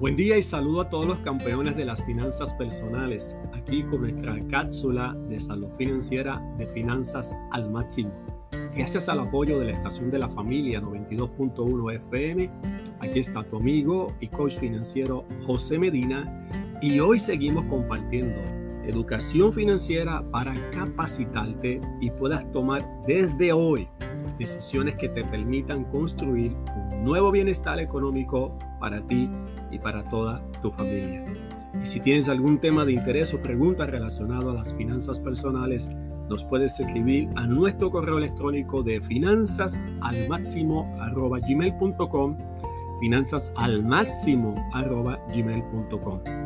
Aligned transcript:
Buen 0.00 0.16
día 0.16 0.38
y 0.38 0.42
saludo 0.42 0.80
a 0.80 0.88
todos 0.88 1.04
los 1.04 1.18
campeones 1.18 1.76
de 1.76 1.84
las 1.84 2.02
finanzas 2.02 2.54
personales, 2.54 3.36
aquí 3.52 3.82
con 3.82 4.00
nuestra 4.00 4.34
cápsula 4.48 5.14
de 5.28 5.38
salud 5.38 5.68
financiera 5.76 6.40
de 6.56 6.66
finanzas 6.66 7.34
al 7.50 7.70
máximo. 7.70 8.10
Gracias 8.74 9.10
al 9.10 9.20
apoyo 9.20 9.58
de 9.58 9.66
la 9.66 9.72
estación 9.72 10.10
de 10.10 10.18
la 10.18 10.30
familia 10.30 10.80
92.1 10.80 11.96
FM, 11.96 12.50
aquí 13.00 13.18
está 13.18 13.42
tu 13.42 13.58
amigo 13.58 14.14
y 14.20 14.28
coach 14.28 14.56
financiero 14.56 15.26
José 15.46 15.78
Medina 15.78 16.48
y 16.80 16.98
hoy 17.00 17.18
seguimos 17.18 17.66
compartiendo 17.66 18.40
educación 18.86 19.52
financiera 19.52 20.24
para 20.30 20.54
capacitarte 20.70 21.78
y 22.00 22.10
puedas 22.10 22.50
tomar 22.52 22.82
desde 23.06 23.52
hoy 23.52 23.86
decisiones 24.38 24.96
que 24.96 25.10
te 25.10 25.22
permitan 25.24 25.84
construir 25.84 26.56
un 26.90 27.04
nuevo 27.04 27.30
bienestar 27.30 27.78
económico 27.78 28.56
para 28.80 29.06
ti 29.06 29.28
y 29.70 29.78
para 29.78 30.08
toda 30.08 30.40
tu 30.62 30.70
familia. 30.70 31.24
Y 31.82 31.86
si 31.86 32.00
tienes 32.00 32.28
algún 32.28 32.58
tema 32.58 32.84
de 32.84 32.92
interés 32.92 33.32
o 33.34 33.40
pregunta 33.40 33.86
relacionado 33.86 34.50
a 34.50 34.54
las 34.54 34.74
finanzas 34.74 35.18
personales, 35.18 35.88
nos 36.28 36.44
puedes 36.44 36.78
escribir 36.78 37.28
a 37.36 37.46
nuestro 37.46 37.90
correo 37.90 38.18
electrónico 38.18 38.82
de 38.82 39.00
finanzas 39.00 39.82
al 40.00 40.28
gmail.com 40.28 42.36
finanzas 43.00 43.50
gmail.com. 45.32 46.39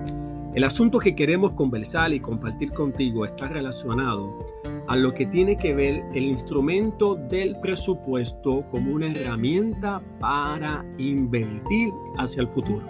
El 0.55 0.63
asunto 0.63 1.01
que 1.01 1.17
queremos 1.17 1.51
conversar 1.55 2.13
y 2.13 2.21
compartir 2.21 2.71
contigo 2.71 3.25
está 3.25 3.49
relacionado 3.49 4.39
a 4.87 4.95
lo 4.95 5.13
que 5.13 5.27
tiene 5.27 5.57
que 5.57 5.75
ver 5.75 6.05
el 6.15 6.27
instrumento 6.27 7.17
del 7.17 7.59
presupuesto 7.59 8.65
como 8.69 8.95
una 8.95 9.11
herramienta 9.11 10.01
para 10.21 10.85
invertir 10.97 11.93
hacia 12.19 12.43
el 12.43 12.49
futuro. 12.49 12.87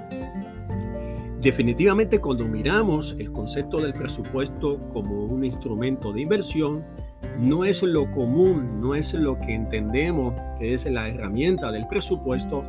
Definitivamente 1.41 2.21
cuando 2.21 2.47
miramos 2.47 3.17
el 3.19 3.33
concepto 3.33 3.79
del 3.79 3.95
presupuesto 3.95 4.87
como 4.91 5.25
un 5.25 5.43
instrumento 5.43 6.13
de 6.13 6.21
inversión, 6.21 6.85
no 7.39 7.65
es 7.65 7.83
lo 7.83 8.11
común, 8.11 8.79
no 8.83 8.95
es 8.95 9.15
lo 9.15 9.39
que 9.41 9.55
entendemos 9.55 10.35
que 10.59 10.75
es 10.75 10.85
la 10.85 11.09
herramienta 11.09 11.73
del 11.73 11.87
presupuesto, 11.89 12.63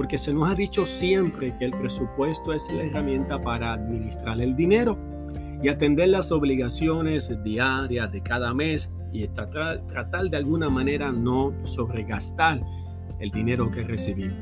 porque 0.00 0.16
se 0.16 0.32
nos 0.32 0.48
ha 0.48 0.54
dicho 0.54 0.86
siempre 0.86 1.54
que 1.58 1.66
el 1.66 1.72
presupuesto 1.72 2.54
es 2.54 2.72
la 2.72 2.84
herramienta 2.84 3.38
para 3.42 3.74
administrar 3.74 4.40
el 4.40 4.56
dinero 4.56 4.96
y 5.62 5.68
atender 5.68 6.08
las 6.08 6.32
obligaciones 6.32 7.30
diarias 7.44 8.10
de 8.10 8.22
cada 8.22 8.54
mes 8.54 8.94
y 9.12 9.28
tratar, 9.28 10.30
de 10.30 10.36
alguna 10.38 10.70
manera 10.70 11.12
no 11.12 11.52
sobregastar 11.64 12.62
el 13.18 13.30
dinero 13.30 13.70
que 13.70 13.82
recibimos. 13.82 14.38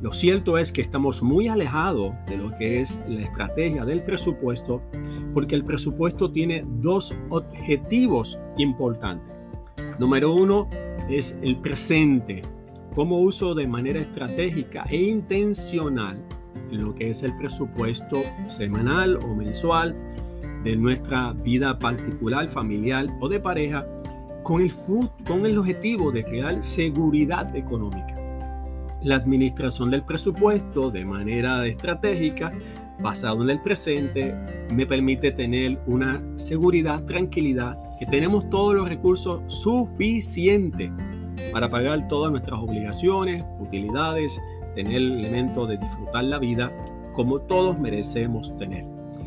Lo 0.00 0.12
cierto 0.12 0.58
es 0.58 0.72
que 0.72 0.80
estamos 0.80 1.22
muy 1.22 1.46
alejados 1.46 2.12
de 2.26 2.38
lo 2.38 2.50
que 2.58 2.80
es 2.80 2.98
la 3.06 3.20
estrategia 3.20 3.84
del 3.84 4.02
presupuesto 4.02 4.82
porque 5.32 5.54
el 5.54 5.64
presupuesto 5.64 6.32
tiene 6.32 6.64
dos 6.80 7.16
objetivos 7.28 8.36
importantes. 8.56 9.32
Número 10.00 10.34
uno 10.34 10.68
es 11.08 11.38
el 11.40 11.58
presente, 11.58 12.42
cómo 12.94 13.20
uso 13.20 13.54
de 13.54 13.66
manera 13.66 14.00
estratégica 14.00 14.84
e 14.90 14.96
intencional 14.96 16.22
lo 16.70 16.94
que 16.94 17.10
es 17.10 17.22
el 17.22 17.36
presupuesto 17.36 18.22
semanal 18.46 19.16
o 19.16 19.34
mensual 19.34 19.96
de 20.64 20.76
nuestra 20.76 21.32
vida 21.32 21.78
particular, 21.78 22.48
familiar 22.48 23.06
o 23.20 23.28
de 23.28 23.40
pareja 23.40 23.86
con 24.42 24.62
el, 24.62 24.72
con 25.26 25.46
el 25.46 25.58
objetivo 25.58 26.10
de 26.10 26.24
crear 26.24 26.62
seguridad 26.62 27.54
económica. 27.54 28.18
La 29.02 29.16
administración 29.16 29.90
del 29.90 30.04
presupuesto 30.04 30.90
de 30.90 31.04
manera 31.04 31.66
estratégica, 31.66 32.52
basado 33.00 33.42
en 33.42 33.50
el 33.50 33.60
presente, 33.60 34.34
me 34.72 34.86
permite 34.86 35.32
tener 35.32 35.80
una 35.86 36.22
seguridad, 36.36 37.04
tranquilidad, 37.04 37.76
que 37.98 38.06
tenemos 38.06 38.48
todos 38.48 38.74
los 38.74 38.88
recursos 38.88 39.42
suficientes 39.52 40.90
para 41.52 41.70
pagar 41.70 42.08
todas 42.08 42.30
nuestras 42.30 42.58
obligaciones, 42.60 43.44
utilidades, 43.60 44.40
tener 44.74 44.96
el 44.96 45.18
elemento 45.18 45.66
de 45.66 45.76
disfrutar 45.76 46.24
la 46.24 46.38
vida 46.38 46.72
como 47.12 47.38
todos 47.40 47.78
merecemos 47.78 48.56
tener. 48.56 48.86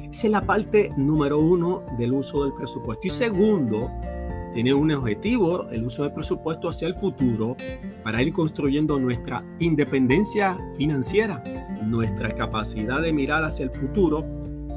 Esa 0.09 0.27
es 0.27 0.31
la 0.31 0.45
parte 0.45 0.89
número 0.97 1.39
uno 1.39 1.83
del 1.97 2.13
uso 2.13 2.43
del 2.43 2.53
presupuesto. 2.53 3.05
Y 3.05 3.09
segundo, 3.09 3.91
tiene 4.53 4.73
un 4.73 4.91
objetivo, 4.91 5.69
el 5.69 5.85
uso 5.85 6.03
del 6.03 6.13
presupuesto 6.13 6.69
hacia 6.69 6.87
el 6.87 6.95
futuro, 6.95 7.57
para 8.03 8.21
ir 8.21 8.31
construyendo 8.31 8.97
nuestra 8.97 9.43
independencia 9.59 10.57
financiera, 10.77 11.43
nuestra 11.83 12.33
capacidad 12.33 13.01
de 13.01 13.11
mirar 13.11 13.43
hacia 13.43 13.65
el 13.65 13.71
futuro, 13.71 14.25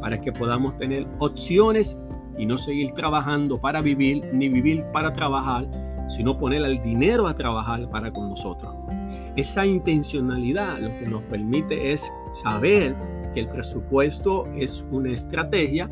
para 0.01 0.21
que 0.21 0.33
podamos 0.33 0.77
tener 0.77 1.07
opciones 1.19 2.01
y 2.37 2.47
no 2.47 2.59
seguir 2.59 2.91
trabajando 2.91 3.59
para 3.59 3.81
vivir, 3.81 4.29
ni 4.33 4.49
vivir 4.49 4.85
para 4.93 5.13
trabajar, 5.13 5.69
sino 6.09 6.39
poner 6.39 6.63
el 6.63 6.81
dinero 6.83 7.27
a 7.27 7.35
trabajar 7.35 7.89
para 7.91 8.13
con 8.13 8.31
nosotros. 8.31 8.75
Esa 9.37 9.65
intencionalidad 9.65 10.81
lo 10.81 10.89
que 10.99 11.07
nos 11.07 11.23
permite 11.25 11.93
es 11.93 12.11
saber 12.33 12.97
que 13.33 13.41
el 13.41 13.49
presupuesto 13.49 14.47
es 14.55 14.85
una 14.91 15.13
estrategia 15.13 15.91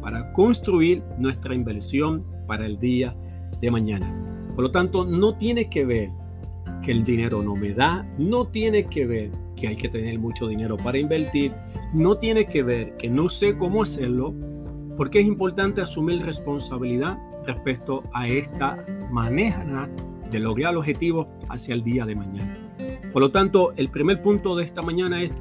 para 0.00 0.32
construir 0.32 1.02
nuestra 1.18 1.54
inversión 1.54 2.24
para 2.46 2.66
el 2.66 2.78
día 2.78 3.14
de 3.60 3.70
mañana. 3.70 4.12
Por 4.54 4.64
lo 4.64 4.70
tanto, 4.70 5.04
no 5.04 5.36
tiene 5.36 5.68
que 5.68 5.84
ver 5.84 6.10
que 6.82 6.92
el 6.92 7.04
dinero 7.04 7.42
no 7.42 7.54
me 7.54 7.74
da, 7.74 8.06
no 8.18 8.46
tiene 8.46 8.86
que 8.86 9.06
ver 9.06 9.30
que 9.56 9.68
hay 9.68 9.76
que 9.76 9.88
tener 9.88 10.18
mucho 10.18 10.48
dinero 10.48 10.76
para 10.76 10.98
invertir, 10.98 11.52
no 11.94 12.16
tiene 12.16 12.46
que 12.46 12.62
ver 12.62 12.96
que 12.96 13.10
no 13.10 13.28
sé 13.28 13.56
cómo 13.56 13.82
hacerlo, 13.82 14.34
porque 14.96 15.20
es 15.20 15.26
importante 15.26 15.82
asumir 15.82 16.22
responsabilidad 16.24 17.18
respecto 17.54 18.02
a 18.12 18.28
esta 18.28 18.84
manera 19.10 19.88
de 20.30 20.38
lograr 20.38 20.72
el 20.72 20.78
objetivo 20.78 21.28
hacia 21.48 21.74
el 21.74 21.82
día 21.82 22.06
de 22.06 22.14
mañana. 22.14 22.56
Por 23.12 23.22
lo 23.22 23.30
tanto, 23.30 23.72
el 23.76 23.90
primer 23.90 24.22
punto 24.22 24.56
de 24.56 24.64
esta 24.64 24.82
mañana 24.82 25.22
es 25.22 25.32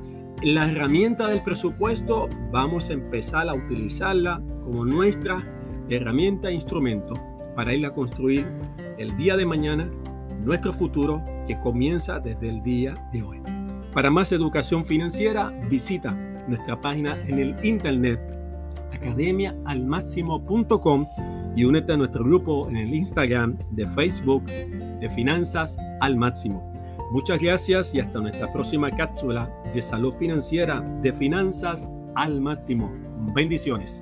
la 0.42 0.70
herramienta 0.70 1.28
del 1.28 1.44
presupuesto, 1.44 2.30
vamos 2.52 2.90
a 2.90 2.94
empezar 2.94 3.50
a 3.50 3.54
utilizarla 3.54 4.42
como 4.64 4.86
nuestra 4.86 5.44
herramienta 5.90 6.50
e 6.50 6.54
instrumento 6.54 7.16
para 7.56 7.74
ir 7.74 7.86
a 7.86 7.94
construir 7.94 8.48
el 8.98 9.16
día 9.18 9.36
de 9.36 9.46
mañana, 9.46 9.92
nuestro 10.44 10.74
futuro 10.74 11.22
que 11.46 11.60
comienza 11.60 12.20
desde 12.20 12.50
el 12.50 12.64
día 12.64 12.96
de 13.12 13.24
hoy. 13.24 13.42
Para 13.94 14.10
más 14.10 14.32
educación 14.32 14.86
financiera, 14.86 15.50
visita 15.70 16.12
nuestra 16.48 16.80
página 16.80 17.22
en 17.28 17.40
el 17.40 17.56
internet 17.66 18.22
academiaalmáximo.com 18.94 21.06
y 21.60 21.66
únete 21.66 21.92
a 21.92 21.98
nuestro 21.98 22.24
grupo 22.24 22.70
en 22.70 22.78
el 22.78 22.94
Instagram 22.94 23.58
de 23.72 23.86
Facebook 23.86 24.46
de 24.46 25.10
Finanzas 25.10 25.78
al 26.00 26.16
Máximo. 26.16 26.72
Muchas 27.12 27.38
gracias 27.42 27.94
y 27.94 28.00
hasta 28.00 28.22
nuestra 28.22 28.50
próxima 28.54 28.90
cápsula 28.90 29.54
de 29.74 29.82
salud 29.82 30.14
financiera 30.14 30.80
de 31.02 31.12
Finanzas 31.12 31.90
al 32.16 32.40
Máximo. 32.40 32.90
Bendiciones. 33.36 34.02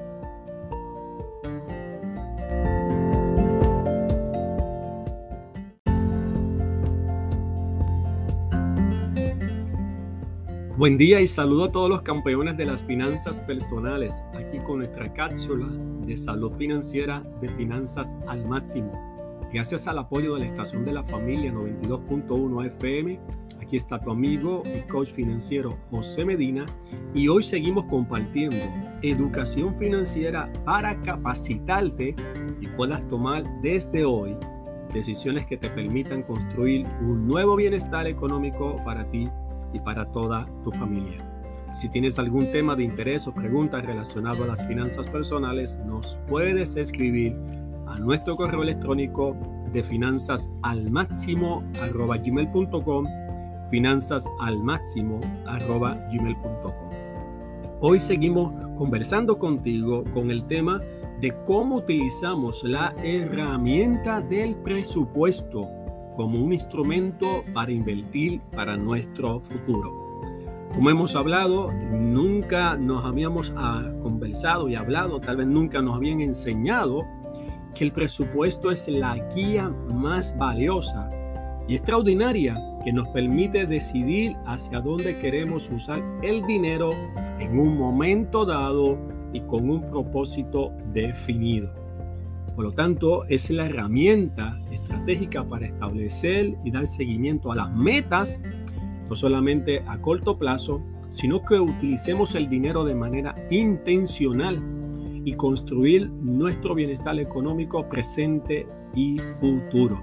Buen 10.87 10.97
día 10.97 11.19
y 11.19 11.27
saludo 11.27 11.65
a 11.65 11.71
todos 11.73 11.89
los 11.89 12.01
campeones 12.01 12.55
de 12.55 12.65
las 12.65 12.81
finanzas 12.81 13.41
personales, 13.41 14.23
aquí 14.33 14.57
con 14.59 14.77
nuestra 14.77 15.11
cápsula 15.11 15.67
de 16.05 16.15
salud 16.15 16.53
financiera 16.55 17.21
de 17.41 17.49
finanzas 17.49 18.15
al 18.25 18.47
máximo. 18.47 18.93
Gracias 19.51 19.85
al 19.89 19.99
apoyo 19.99 20.35
de 20.35 20.39
la 20.39 20.45
estación 20.45 20.85
de 20.85 20.93
la 20.93 21.03
familia 21.03 21.51
92.1 21.51 22.67
FM, 22.67 23.19
aquí 23.61 23.75
está 23.75 23.99
tu 23.99 24.11
amigo 24.11 24.63
y 24.63 24.79
coach 24.87 25.11
financiero 25.11 25.77
José 25.91 26.23
Medina. 26.23 26.65
Y 27.13 27.27
hoy 27.27 27.43
seguimos 27.43 27.83
compartiendo 27.83 28.55
educación 29.01 29.75
financiera 29.75 30.49
para 30.63 30.97
capacitarte 31.01 32.15
y 32.61 32.67
puedas 32.77 33.05
tomar 33.09 33.43
desde 33.61 34.05
hoy 34.05 34.37
decisiones 34.93 35.45
que 35.47 35.57
te 35.57 35.69
permitan 35.69 36.23
construir 36.23 36.87
un 37.01 37.27
nuevo 37.27 37.57
bienestar 37.57 38.07
económico 38.07 38.81
para 38.85 39.03
ti 39.11 39.29
y 39.73 39.79
para 39.79 40.05
toda 40.11 40.47
tu 40.63 40.71
familia. 40.71 41.23
Si 41.73 41.89
tienes 41.89 42.17
algún 42.17 42.49
tema 42.51 42.75
de 42.75 42.83
interés 42.83 43.27
o 43.27 43.33
pregunta 43.33 43.81
relacionado 43.81 44.43
a 44.43 44.47
las 44.47 44.65
finanzas 44.65 45.07
personales, 45.07 45.79
nos 45.85 46.19
puedes 46.27 46.75
escribir 46.75 47.35
a 47.87 47.99
nuestro 47.99 48.35
correo 48.35 48.63
electrónico 48.63 49.35
de 49.71 49.83
finanzas 49.83 50.51
al 50.63 50.89
máximo 50.89 51.63
arroba 51.81 52.17
gmail.com 52.17 53.05
finanzas 53.69 54.25
al 54.39 54.63
máximo 54.63 55.19
arroba 55.45 55.95
gmail.com 56.11 56.73
Hoy 57.79 57.99
seguimos 57.99 58.53
conversando 58.75 59.37
contigo 59.37 60.03
con 60.13 60.31
el 60.31 60.45
tema 60.45 60.81
de 61.21 61.31
cómo 61.45 61.75
utilizamos 61.77 62.63
la 62.63 62.95
herramienta 63.03 64.21
del 64.21 64.55
presupuesto 64.55 65.69
como 66.17 66.39
un 66.39 66.51
instrumento 66.51 67.43
para 67.53 67.71
invertir 67.71 68.41
para 68.53 68.75
nuestro 68.75 69.39
futuro. 69.39 70.07
Como 70.73 70.89
hemos 70.89 71.15
hablado, 71.15 71.71
nunca 71.71 72.75
nos 72.75 73.05
habíamos 73.05 73.53
ah, 73.55 73.83
conversado 74.01 74.67
y 74.67 74.75
hablado, 74.75 75.21
tal 75.21 75.37
vez 75.37 75.47
nunca 75.47 75.81
nos 75.81 75.95
habían 75.95 76.19
enseñado 76.19 77.03
que 77.73 77.85
el 77.85 77.91
presupuesto 77.91 78.71
es 78.71 78.87
la 78.87 79.15
guía 79.33 79.69
más 79.69 80.35
valiosa 80.37 81.09
y 81.67 81.75
extraordinaria 81.75 82.57
que 82.83 82.91
nos 82.91 83.07
permite 83.09 83.65
decidir 83.65 84.35
hacia 84.45 84.81
dónde 84.81 85.17
queremos 85.17 85.69
usar 85.69 86.01
el 86.23 86.45
dinero 86.45 86.89
en 87.39 87.59
un 87.59 87.77
momento 87.77 88.45
dado 88.45 88.97
y 89.33 89.41
con 89.41 89.69
un 89.69 89.81
propósito 89.81 90.73
definido. 90.91 91.86
Por 92.57 92.65
lo 92.65 92.71
tanto, 92.71 93.23
es 93.25 93.51
la 93.51 93.67
herramienta 93.67 94.59
estratégica 94.71 95.43
para 95.43 95.67
establecer 95.67 96.57
y 96.65 96.71
dar 96.71 96.87
seguimiento 96.87 97.51
a 97.51 97.55
las 97.55 97.71
metas, 97.71 98.41
no 99.07 99.15
solamente 99.15 99.83
a 99.85 100.01
corto 100.01 100.39
plazo, 100.39 100.83
sino 101.09 101.45
que 101.45 101.59
utilicemos 101.59 102.33
el 102.33 102.49
dinero 102.49 102.83
de 102.83 102.95
manera 102.95 103.35
intencional 103.51 104.59
y 105.23 105.33
construir 105.33 106.09
nuestro 106.09 106.73
bienestar 106.73 107.19
económico 107.19 107.87
presente 107.87 108.65
y 108.95 109.19
futuro. 109.39 110.01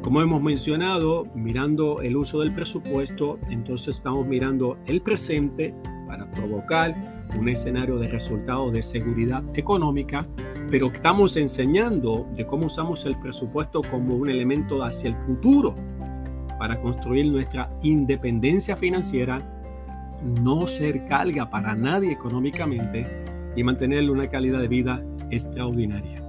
Como 0.00 0.22
hemos 0.22 0.40
mencionado, 0.40 1.24
mirando 1.34 2.02
el 2.02 2.16
uso 2.16 2.38
del 2.38 2.52
presupuesto, 2.52 3.40
entonces 3.50 3.96
estamos 3.96 4.28
mirando 4.28 4.78
el 4.86 5.02
presente 5.02 5.74
para 6.06 6.30
provocar 6.30 7.13
un 7.38 7.48
escenario 7.48 7.98
de 7.98 8.08
resultados 8.08 8.72
de 8.72 8.82
seguridad 8.82 9.42
económica, 9.54 10.26
pero 10.70 10.90
estamos 10.92 11.36
enseñando 11.36 12.26
de 12.34 12.46
cómo 12.46 12.66
usamos 12.66 13.04
el 13.04 13.18
presupuesto 13.18 13.82
como 13.82 14.14
un 14.14 14.30
elemento 14.30 14.82
hacia 14.82 15.10
el 15.10 15.16
futuro 15.16 15.74
para 16.58 16.80
construir 16.80 17.26
nuestra 17.26 17.70
independencia 17.82 18.76
financiera, 18.76 19.42
no 20.40 20.66
ser 20.66 21.04
carga 21.06 21.50
para 21.50 21.74
nadie 21.74 22.12
económicamente 22.12 23.06
y 23.56 23.62
mantener 23.62 24.10
una 24.10 24.28
calidad 24.28 24.60
de 24.60 24.68
vida 24.68 25.02
extraordinaria. 25.30 26.22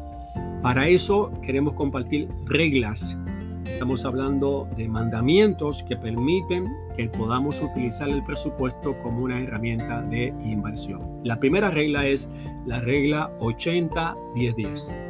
Para 0.62 0.88
eso 0.88 1.32
queremos 1.42 1.74
compartir 1.74 2.28
reglas 2.46 3.18
Estamos 3.66 4.06
hablando 4.06 4.68
de 4.78 4.88
mandamientos 4.88 5.84
que 5.84 5.98
permiten 5.98 6.66
que 6.96 7.10
podamos 7.10 7.62
utilizar 7.62 8.10
el 8.10 8.24
presupuesto 8.24 8.98
como 9.00 9.24
una 9.24 9.42
herramienta 9.42 10.02
de 10.02 10.34
inversión. 10.42 11.20
La 11.24 11.40
primera 11.40 11.72
regla 11.72 12.06
es 12.06 12.30
la 12.66 12.80
regla 12.80 13.32
80-10-10. 13.40 15.06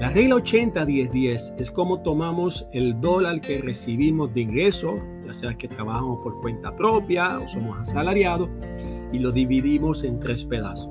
La 0.00 0.10
regla 0.10 0.36
80-10-10 0.36 1.54
es 1.56 1.70
cómo 1.70 2.02
tomamos 2.02 2.66
el 2.72 3.00
dólar 3.00 3.40
que 3.40 3.58
recibimos 3.58 4.34
de 4.34 4.40
ingreso, 4.42 5.00
ya 5.24 5.32
sea 5.32 5.54
que 5.54 5.68
trabajamos 5.68 6.18
por 6.22 6.40
cuenta 6.40 6.74
propia 6.74 7.38
o 7.38 7.46
somos 7.46 7.78
asalariados, 7.78 8.48
y 9.12 9.20
lo 9.20 9.30
dividimos 9.30 10.02
en 10.02 10.18
tres 10.18 10.44
pedazos. 10.44 10.90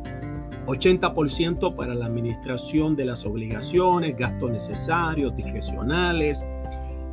80% 0.65 1.75
para 1.75 1.93
la 1.93 2.05
administración 2.05 2.95
de 2.95 3.05
las 3.05 3.25
obligaciones, 3.25 4.15
gastos 4.15 4.49
necesarios, 4.49 5.35
discrecionales, 5.35 6.45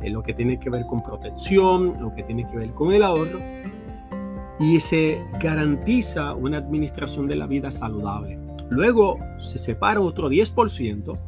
lo 0.09 0.23
que 0.23 0.33
tiene 0.33 0.59
que 0.59 0.69
ver 0.69 0.85
con 0.85 1.03
protección, 1.03 1.95
lo 1.99 2.13
que 2.15 2.23
tiene 2.23 2.47
que 2.47 2.57
ver 2.57 2.73
con 2.73 2.91
el 2.91 3.03
ahorro, 3.03 3.39
y 4.59 4.79
se 4.79 5.23
garantiza 5.39 6.33
una 6.33 6.57
administración 6.57 7.27
de 7.27 7.35
la 7.35 7.47
vida 7.47 7.71
saludable. 7.71 8.39
Luego 8.69 9.17
se 9.37 9.57
separa 9.57 9.99
otro 9.99 10.29
10% 10.29 11.19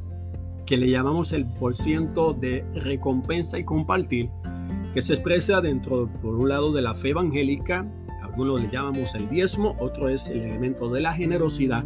que 0.65 0.77
le 0.77 0.89
llamamos 0.89 1.33
el 1.33 1.45
por 1.45 1.75
ciento 1.75 2.33
de 2.33 2.63
recompensa 2.73 3.57
y 3.59 3.63
compartir, 3.63 4.29
que 4.93 5.01
se 5.01 5.13
expresa 5.13 5.59
dentro, 5.59 6.07
por 6.21 6.35
un 6.35 6.49
lado, 6.49 6.71
de 6.71 6.81
la 6.81 6.95
fe 6.95 7.09
evangélica, 7.09 7.85
algunos 8.21 8.61
le 8.61 8.69
llamamos 8.69 9.13
el 9.15 9.27
diezmo, 9.29 9.75
otro 9.79 10.09
es 10.09 10.27
el 10.29 10.41
elemento 10.41 10.89
de 10.89 11.01
la 11.01 11.13
generosidad, 11.13 11.83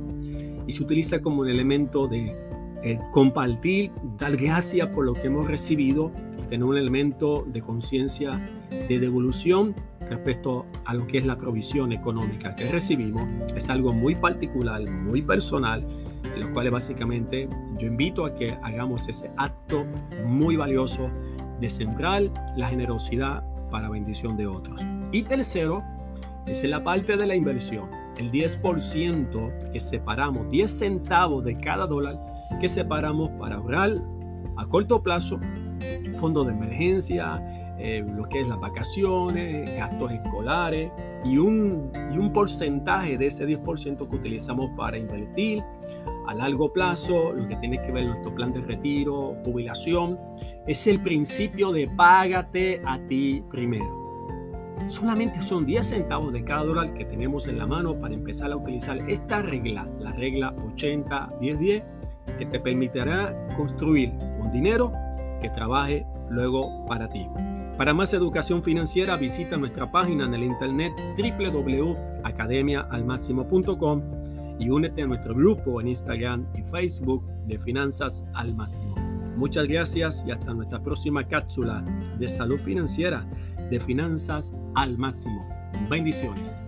y 0.67 0.71
se 0.73 0.83
utiliza 0.83 1.21
como 1.21 1.41
un 1.41 1.49
elemento 1.49 2.07
de 2.07 2.35
eh, 2.83 2.99
compartir, 3.11 3.91
dar 4.17 4.35
gracias 4.35 4.87
por 4.89 5.05
lo 5.05 5.13
que 5.13 5.27
hemos 5.27 5.47
recibido 5.47 6.11
tener 6.47 6.63
un 6.63 6.77
elemento 6.77 7.45
de 7.47 7.61
conciencia 7.61 8.39
de 8.69 8.99
devolución 8.99 9.75
respecto 10.09 10.65
a 10.85 10.93
lo 10.93 11.05
que 11.07 11.17
es 11.17 11.25
la 11.25 11.37
provisión 11.37 11.91
económica 11.91 12.55
que 12.55 12.69
recibimos. 12.69 13.23
Es 13.55 13.69
algo 13.69 13.93
muy 13.93 14.15
particular, 14.15 14.81
muy 14.89 15.21
personal, 15.21 15.85
en 16.33 16.39
lo 16.39 16.53
cual 16.53 16.69
básicamente 16.71 17.49
yo 17.77 17.87
invito 17.87 18.25
a 18.25 18.33
que 18.33 18.57
hagamos 18.63 19.07
ese 19.09 19.31
acto 19.37 19.85
muy 20.25 20.55
valioso 20.55 21.09
de 21.59 21.69
sembrar 21.69 22.23
la 22.55 22.67
generosidad 22.69 23.43
para 23.69 23.89
bendición 23.89 24.37
de 24.37 24.47
otros. 24.47 24.85
Y 25.11 25.23
tercero, 25.23 25.83
es 26.45 26.63
la 26.63 26.83
parte 26.83 27.17
de 27.17 27.25
la 27.25 27.35
inversión, 27.35 27.89
el 28.17 28.31
10% 28.31 29.71
que 29.71 29.79
separamos, 29.79 30.49
10 30.49 30.71
centavos 30.71 31.43
de 31.43 31.55
cada 31.55 31.87
dólar 31.87 32.17
que 32.59 32.69
separamos 32.69 33.31
para 33.39 33.57
ahorrar 33.57 33.95
a 34.55 34.65
corto 34.65 35.03
plazo 35.03 35.39
fondo 36.17 36.43
de 36.43 36.53
emergencia, 36.53 37.41
eh, 37.79 38.03
lo 38.07 38.27
que 38.27 38.41
es 38.41 38.47
las 38.47 38.59
vacaciones, 38.59 39.69
gastos 39.75 40.11
escolares 40.11 40.91
y 41.23 41.37
un, 41.37 41.91
y 42.11 42.17
un 42.17 42.33
porcentaje 42.33 43.17
de 43.17 43.27
ese 43.27 43.47
10% 43.47 44.07
que 44.09 44.15
utilizamos 44.15 44.71
para 44.75 44.97
invertir 44.97 45.63
a 46.27 46.33
largo 46.33 46.73
plazo, 46.73 47.33
lo 47.33 47.47
que 47.47 47.55
tiene 47.57 47.79
que 47.81 47.91
ver 47.91 48.05
nuestro 48.05 48.33
plan 48.33 48.51
de 48.51 48.61
retiro, 48.61 49.35
jubilación, 49.45 50.19
es 50.65 50.87
el 50.87 51.01
principio 51.01 51.71
de 51.71 51.87
págate 51.87 52.81
a 52.85 52.99
ti 53.07 53.43
primero. 53.49 54.07
Solamente 54.87 55.41
son 55.41 55.65
10 55.65 55.85
centavos 55.85 56.33
de 56.33 56.43
cada 56.43 56.63
dólar 56.63 56.93
que 56.93 57.05
tenemos 57.05 57.47
en 57.47 57.57
la 57.57 57.67
mano 57.67 57.99
para 57.99 58.13
empezar 58.13 58.51
a 58.51 58.57
utilizar 58.57 58.97
esta 59.09 59.41
regla, 59.41 59.89
la 59.99 60.11
regla 60.13 60.55
80-10-10, 60.55 61.83
que 62.39 62.45
te 62.45 62.59
permitirá 62.59 63.35
construir 63.55 64.13
un 64.39 64.51
dinero 64.51 64.91
que 65.41 65.49
trabaje 65.49 66.05
luego 66.29 66.85
para 66.87 67.09
ti. 67.09 67.27
Para 67.77 67.93
más 67.93 68.13
educación 68.13 68.63
financiera 68.63 69.17
visita 69.17 69.57
nuestra 69.57 69.91
página 69.91 70.23
en 70.25 70.33
el 70.33 70.43
internet 70.43 70.93
www.academiaalmáximo.com 71.17 74.01
y 74.59 74.69
únete 74.69 75.03
a 75.03 75.07
nuestro 75.07 75.35
grupo 75.35 75.79
en 75.79 75.89
Instagram 75.89 76.47
y 76.55 76.63
Facebook 76.63 77.23
de 77.45 77.59
Finanzas 77.59 78.23
al 78.33 78.55
Máximo. 78.55 78.95
Muchas 79.35 79.67
gracias 79.67 80.25
y 80.27 80.31
hasta 80.31 80.51
nuestra 80.53 80.81
próxima 80.81 81.27
cápsula 81.27 81.83
de 82.17 82.27
salud 82.27 82.59
financiera 82.59 83.23
de 83.69 83.79
Finanzas 83.79 84.55
al 84.73 84.97
Máximo. 84.97 85.47
Bendiciones. 85.89 86.59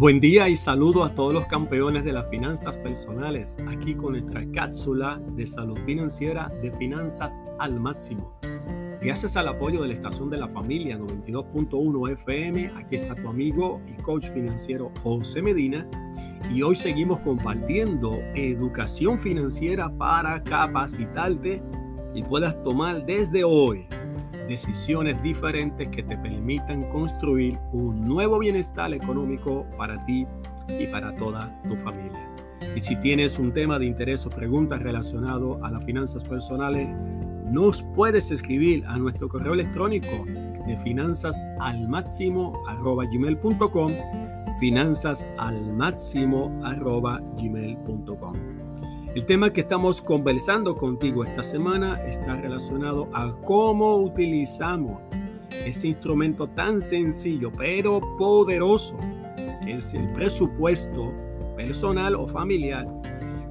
Buen 0.00 0.18
día 0.18 0.48
y 0.48 0.56
saludo 0.56 1.04
a 1.04 1.10
todos 1.10 1.34
los 1.34 1.44
campeones 1.44 2.04
de 2.04 2.14
las 2.14 2.30
finanzas 2.30 2.78
personales, 2.78 3.58
aquí 3.68 3.94
con 3.94 4.12
nuestra 4.12 4.50
cápsula 4.50 5.20
de 5.32 5.46
salud 5.46 5.76
financiera 5.84 6.50
de 6.62 6.72
finanzas 6.72 7.42
al 7.58 7.78
máximo. 7.78 8.34
Gracias 9.02 9.36
al 9.36 9.48
apoyo 9.48 9.82
de 9.82 9.88
la 9.88 9.92
estación 9.92 10.30
de 10.30 10.38
la 10.38 10.48
familia 10.48 10.98
92.1 10.98 12.12
FM, 12.12 12.72
aquí 12.78 12.94
está 12.94 13.14
tu 13.14 13.28
amigo 13.28 13.82
y 13.86 14.00
coach 14.00 14.30
financiero 14.30 14.90
José 15.02 15.42
Medina 15.42 15.86
y 16.50 16.62
hoy 16.62 16.76
seguimos 16.76 17.20
compartiendo 17.20 18.20
educación 18.34 19.18
financiera 19.18 19.94
para 19.98 20.42
capacitarte 20.42 21.62
y 22.14 22.22
puedas 22.22 22.62
tomar 22.62 23.04
desde 23.04 23.44
hoy 23.44 23.86
decisiones 24.50 25.22
diferentes 25.22 25.86
que 25.88 26.02
te 26.02 26.18
permitan 26.18 26.88
construir 26.88 27.56
un 27.70 28.00
nuevo 28.00 28.40
bienestar 28.40 28.92
económico 28.92 29.64
para 29.78 30.04
ti 30.04 30.26
y 30.68 30.88
para 30.88 31.14
toda 31.14 31.56
tu 31.68 31.76
familia. 31.76 32.28
Y 32.74 32.80
si 32.80 32.96
tienes 32.96 33.38
un 33.38 33.52
tema 33.52 33.78
de 33.78 33.86
interés 33.86 34.26
o 34.26 34.30
preguntas 34.30 34.82
relacionado 34.82 35.64
a 35.64 35.70
las 35.70 35.84
finanzas 35.84 36.24
personales, 36.24 36.88
nos 37.44 37.82
puedes 37.94 38.32
escribir 38.32 38.84
a 38.86 38.98
nuestro 38.98 39.28
correo 39.28 39.54
electrónico 39.54 40.24
de 40.66 40.76
finanzas 40.78 41.40
al 41.60 41.88
máximo 41.88 42.52
finanzas 44.58 45.24
al 45.38 45.72
máximo 45.72 46.60
el 49.14 49.24
tema 49.24 49.52
que 49.52 49.62
estamos 49.62 50.00
conversando 50.00 50.76
contigo 50.76 51.24
esta 51.24 51.42
semana 51.42 52.00
está 52.06 52.36
relacionado 52.36 53.08
a 53.12 53.32
cómo 53.44 53.96
utilizamos 53.96 55.00
ese 55.64 55.88
instrumento 55.88 56.46
tan 56.46 56.80
sencillo 56.80 57.50
pero 57.58 58.00
poderoso 58.16 58.96
que 59.64 59.74
es 59.74 59.94
el 59.94 60.12
presupuesto 60.12 61.12
personal 61.56 62.14
o 62.14 62.28
familiar 62.28 62.86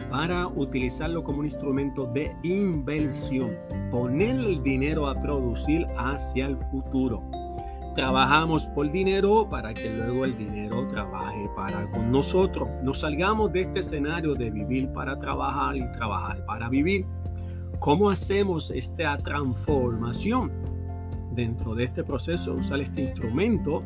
para 0.09 0.47
utilizarlo 0.47 1.23
como 1.23 1.39
un 1.39 1.45
instrumento 1.45 2.07
de 2.07 2.35
inversión, 2.41 3.55
poner 3.91 4.35
el 4.37 4.63
dinero 4.63 5.07
a 5.07 5.13
producir 5.21 5.85
hacia 5.97 6.47
el 6.47 6.57
futuro. 6.57 7.21
Trabajamos 7.93 8.67
por 8.67 8.91
dinero 8.91 9.47
para 9.49 9.73
que 9.73 9.89
luego 9.89 10.25
el 10.25 10.37
dinero 10.37 10.87
trabaje 10.87 11.49
para 11.55 11.89
con 11.91 12.11
nosotros. 12.11 12.67
Nos 12.83 12.99
salgamos 12.99 13.51
de 13.51 13.61
este 13.61 13.79
escenario 13.79 14.33
de 14.35 14.51
vivir 14.51 14.91
para 14.93 15.17
trabajar 15.17 15.75
y 15.77 15.89
trabajar 15.91 16.45
para 16.45 16.69
vivir. 16.69 17.05
¿Cómo 17.79 18.09
hacemos 18.09 18.71
esta 18.71 19.17
transformación? 19.17 20.51
Dentro 21.31 21.75
de 21.75 21.85
este 21.85 22.03
proceso, 22.03 22.55
usar 22.55 22.81
este 22.81 23.01
instrumento, 23.01 23.83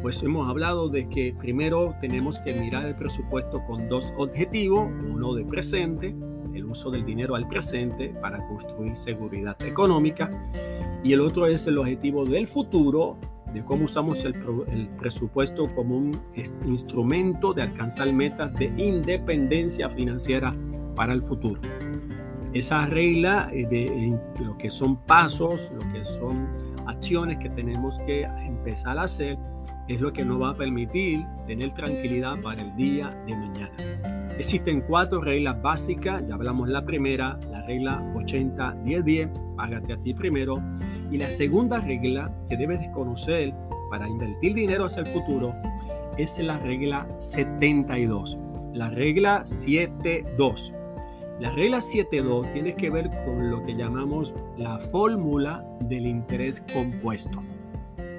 pues 0.00 0.22
hemos 0.22 0.48
hablado 0.48 0.88
de 0.88 1.08
que 1.08 1.34
primero 1.38 1.94
tenemos 2.00 2.38
que 2.38 2.54
mirar 2.54 2.86
el 2.86 2.94
presupuesto 2.94 3.62
con 3.64 3.88
dos 3.88 4.12
objetivos, 4.16 4.88
uno 5.10 5.34
de 5.34 5.44
presente, 5.44 6.14
el 6.54 6.64
uso 6.64 6.90
del 6.90 7.04
dinero 7.04 7.34
al 7.34 7.48
presente 7.48 8.10
para 8.20 8.46
construir 8.46 8.94
seguridad 8.96 9.60
económica, 9.62 10.30
y 11.02 11.12
el 11.12 11.20
otro 11.20 11.46
es 11.46 11.66
el 11.66 11.78
objetivo 11.78 12.24
del 12.24 12.46
futuro, 12.46 13.18
de 13.54 13.64
cómo 13.64 13.84
usamos 13.84 14.24
el, 14.24 14.34
presupuesto 14.98 15.70
como 15.72 15.96
un 15.96 16.20
instrumento 16.66 17.54
de 17.54 17.62
alcanzar 17.62 18.12
metas 18.12 18.52
de 18.54 18.66
independencia 18.76 19.88
financiera 19.88 20.54
para 20.96 21.12
el 21.12 21.22
futuro. 21.22 21.60
Esa 22.52 22.86
regla 22.86 23.48
eh, 23.52 23.66
de, 23.66 24.18
lo 24.44 24.58
que 24.58 24.70
son 24.70 24.96
pasos, 24.96 25.72
lo 25.72 25.92
que 25.92 26.04
son 26.04 26.48
acciones 26.86 27.38
que 27.38 27.48
tenemos 27.48 27.98
que 28.00 28.22
empezar 28.22 28.98
a 28.98 29.04
hacer, 29.04 29.38
es 29.88 30.00
lo 30.00 30.12
que 30.12 30.24
nos 30.24 30.40
va 30.40 30.50
a 30.50 30.56
permitir 30.56 31.24
tener 31.46 31.72
tranquilidad 31.72 32.40
para 32.42 32.62
el 32.62 32.74
día 32.76 33.10
de 33.26 33.36
mañana. 33.36 33.74
Existen 34.38 34.80
cuatro 34.80 35.20
reglas 35.20 35.60
básicas, 35.62 36.26
ya 36.26 36.34
hablamos 36.34 36.68
la 36.68 36.84
primera, 36.84 37.38
la 37.50 37.62
regla 37.62 38.02
80-10-10, 38.14 39.54
págate 39.56 39.92
a 39.92 39.96
ti 39.98 40.12
primero, 40.12 40.60
y 41.10 41.18
la 41.18 41.28
segunda 41.28 41.80
regla 41.80 42.30
que 42.48 42.56
debes 42.56 42.80
de 42.80 42.90
conocer 42.90 43.54
para 43.90 44.08
invertir 44.08 44.54
dinero 44.54 44.86
hacia 44.86 45.00
el 45.00 45.06
futuro 45.06 45.54
es 46.18 46.38
la 46.38 46.58
regla 46.58 47.06
72. 47.18 48.38
La 48.72 48.90
regla 48.90 49.44
72. 49.44 50.72
La 51.40 51.50
regla 51.50 51.80
72 51.80 52.50
tiene 52.52 52.74
que 52.74 52.90
ver 52.90 53.10
con 53.24 53.50
lo 53.50 53.64
que 53.64 53.74
llamamos 53.74 54.34
la 54.56 54.78
fórmula 54.78 55.64
del 55.80 56.06
interés 56.06 56.64
compuesto. 56.72 57.42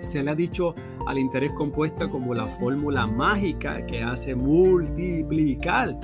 Se 0.02 0.22
le 0.22 0.32
ha 0.32 0.36
dicho 0.36 0.76
al 1.08 1.18
interés 1.18 1.52
compuesto 1.52 2.10
como 2.10 2.34
la 2.34 2.46
fórmula 2.46 3.08
mágica 3.08 3.86
que 3.86 4.04
hace 4.04 4.36
multiplicar 4.36 5.98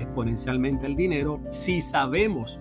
exponencialmente 0.00 0.86
el 0.86 0.96
dinero 0.96 1.40
si 1.50 1.80
sabemos 1.80 2.60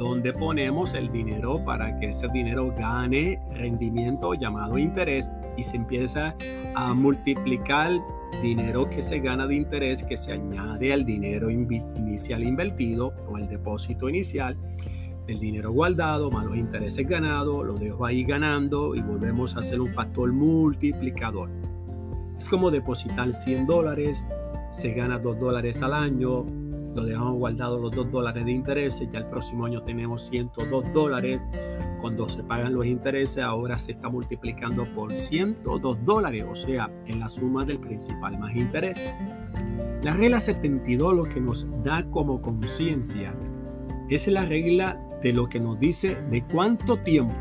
donde 0.00 0.32
ponemos 0.32 0.94
el 0.94 1.12
dinero 1.12 1.62
para 1.62 1.98
que 1.98 2.06
ese 2.06 2.26
dinero 2.28 2.74
gane 2.74 3.38
rendimiento 3.52 4.32
llamado 4.32 4.78
interés 4.78 5.30
y 5.58 5.62
se 5.62 5.76
empieza 5.76 6.34
a 6.74 6.94
multiplicar 6.94 7.92
dinero 8.42 8.88
que 8.88 9.02
se 9.02 9.20
gana 9.20 9.46
de 9.46 9.56
interés 9.56 10.02
que 10.02 10.16
se 10.16 10.32
añade 10.32 10.94
al 10.94 11.04
dinero 11.04 11.50
inicial 11.50 12.42
invertido 12.42 13.12
o 13.28 13.36
al 13.36 13.46
depósito 13.46 14.08
inicial 14.08 14.56
del 15.26 15.38
dinero 15.38 15.70
guardado 15.70 16.30
más 16.30 16.46
los 16.46 16.56
intereses 16.56 17.06
ganados, 17.06 17.66
lo 17.66 17.74
dejo 17.74 18.06
ahí 18.06 18.24
ganando 18.24 18.94
y 18.94 19.02
volvemos 19.02 19.54
a 19.54 19.60
hacer 19.60 19.82
un 19.82 19.92
factor 19.92 20.32
multiplicador. 20.32 21.50
Es 22.38 22.48
como 22.48 22.70
depositar 22.70 23.34
100 23.34 23.66
dólares, 23.66 24.24
se 24.70 24.94
gana 24.94 25.18
2 25.18 25.38
dólares 25.38 25.82
al 25.82 25.92
año, 25.92 26.46
lo 26.94 27.04
dejamos 27.04 27.34
guardado 27.34 27.78
los 27.78 27.92
2 27.92 28.10
dólares 28.10 28.44
de 28.44 28.52
intereses, 28.52 29.08
ya 29.10 29.20
el 29.20 29.26
próximo 29.26 29.66
año 29.66 29.82
tenemos 29.82 30.22
102 30.26 30.92
dólares. 30.92 31.40
Cuando 32.00 32.28
se 32.28 32.42
pagan 32.42 32.74
los 32.74 32.86
intereses, 32.86 33.44
ahora 33.44 33.78
se 33.78 33.92
está 33.92 34.08
multiplicando 34.08 34.86
por 34.94 35.14
102 35.14 36.04
dólares, 36.04 36.44
o 36.48 36.54
sea, 36.54 36.90
en 37.06 37.20
la 37.20 37.28
suma 37.28 37.64
del 37.64 37.78
principal 37.78 38.38
más 38.38 38.54
interés. 38.56 39.08
La 40.02 40.14
regla 40.14 40.40
72 40.40 41.14
lo 41.14 41.24
que 41.24 41.40
nos 41.40 41.66
da 41.84 42.04
como 42.10 42.40
conciencia 42.40 43.34
es 44.08 44.26
la 44.28 44.44
regla 44.44 44.98
de 45.22 45.32
lo 45.32 45.48
que 45.48 45.60
nos 45.60 45.78
dice 45.78 46.16
de 46.30 46.42
cuánto 46.42 46.98
tiempo 47.00 47.34